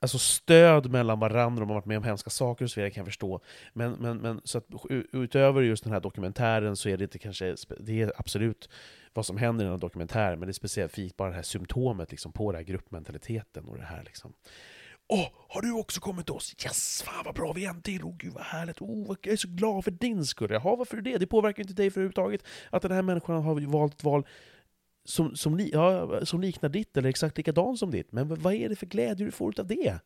[0.01, 3.01] Alltså stöd mellan varandra, de har varit med om hemska saker och så vidare kan
[3.01, 3.41] jag förstå.
[3.73, 4.65] Men, men, men så att,
[5.13, 8.69] utöver just den här dokumentären så är det inte kanske, det är absolut
[9.13, 12.11] vad som händer i den här dokumentären, men det är specifikt bara det här symptomet
[12.11, 14.33] liksom, på den här gruppmentaliteten och det här liksom.
[15.09, 16.55] Åh, har du också kommit till oss?
[16.65, 18.05] Yes, fan vad bra, vi är en till!
[18.05, 18.81] Åh gud vad härligt!
[18.81, 20.51] Oh, jag är så glad för din skull!
[20.51, 21.19] Jaha, varför det?
[21.19, 24.27] Det påverkar inte dig överhuvudtaget att den här människan har valt ett val
[25.05, 28.13] som, som, ja, som liknar ditt, eller exakt likadan som ditt.
[28.13, 30.01] Men vad är det för glädje du får av det?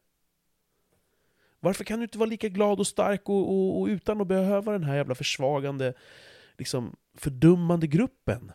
[1.60, 4.72] Varför kan du inte vara lika glad och stark och, och, och utan att behöva
[4.72, 5.94] den här jävla försvagande,
[6.58, 8.52] liksom fördummande gruppen?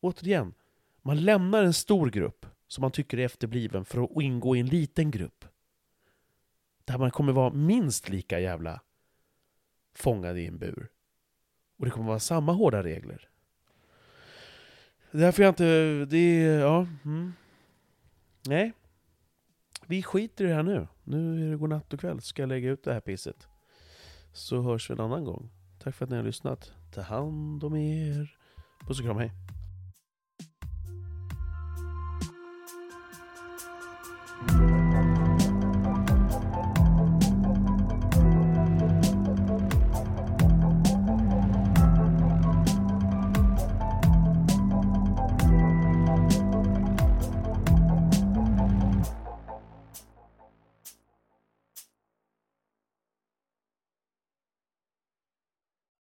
[0.00, 0.54] Återigen,
[1.02, 4.66] man lämnar en stor grupp som man tycker är efterbliven för att ingå i en
[4.66, 5.44] liten grupp.
[6.84, 8.80] Där man kommer vara minst lika jävla
[9.94, 10.88] fångad i en bur.
[11.78, 13.27] Och det kommer vara samma hårda regler.
[15.10, 16.04] Det är därför jag inte...
[16.04, 16.60] Det är...
[16.60, 16.86] Ja.
[17.04, 17.32] Mm.
[18.46, 18.72] Nej.
[19.86, 20.88] Vi skiter i det här nu.
[21.04, 22.20] Nu är det godnatt och kväll.
[22.20, 23.48] Ska jag lägga ut det här pisset.
[24.32, 25.50] Så hörs vi en annan gång.
[25.78, 26.72] Tack för att ni har lyssnat.
[26.94, 28.36] Ta hand om er.
[28.86, 29.32] Puss och kram, hej.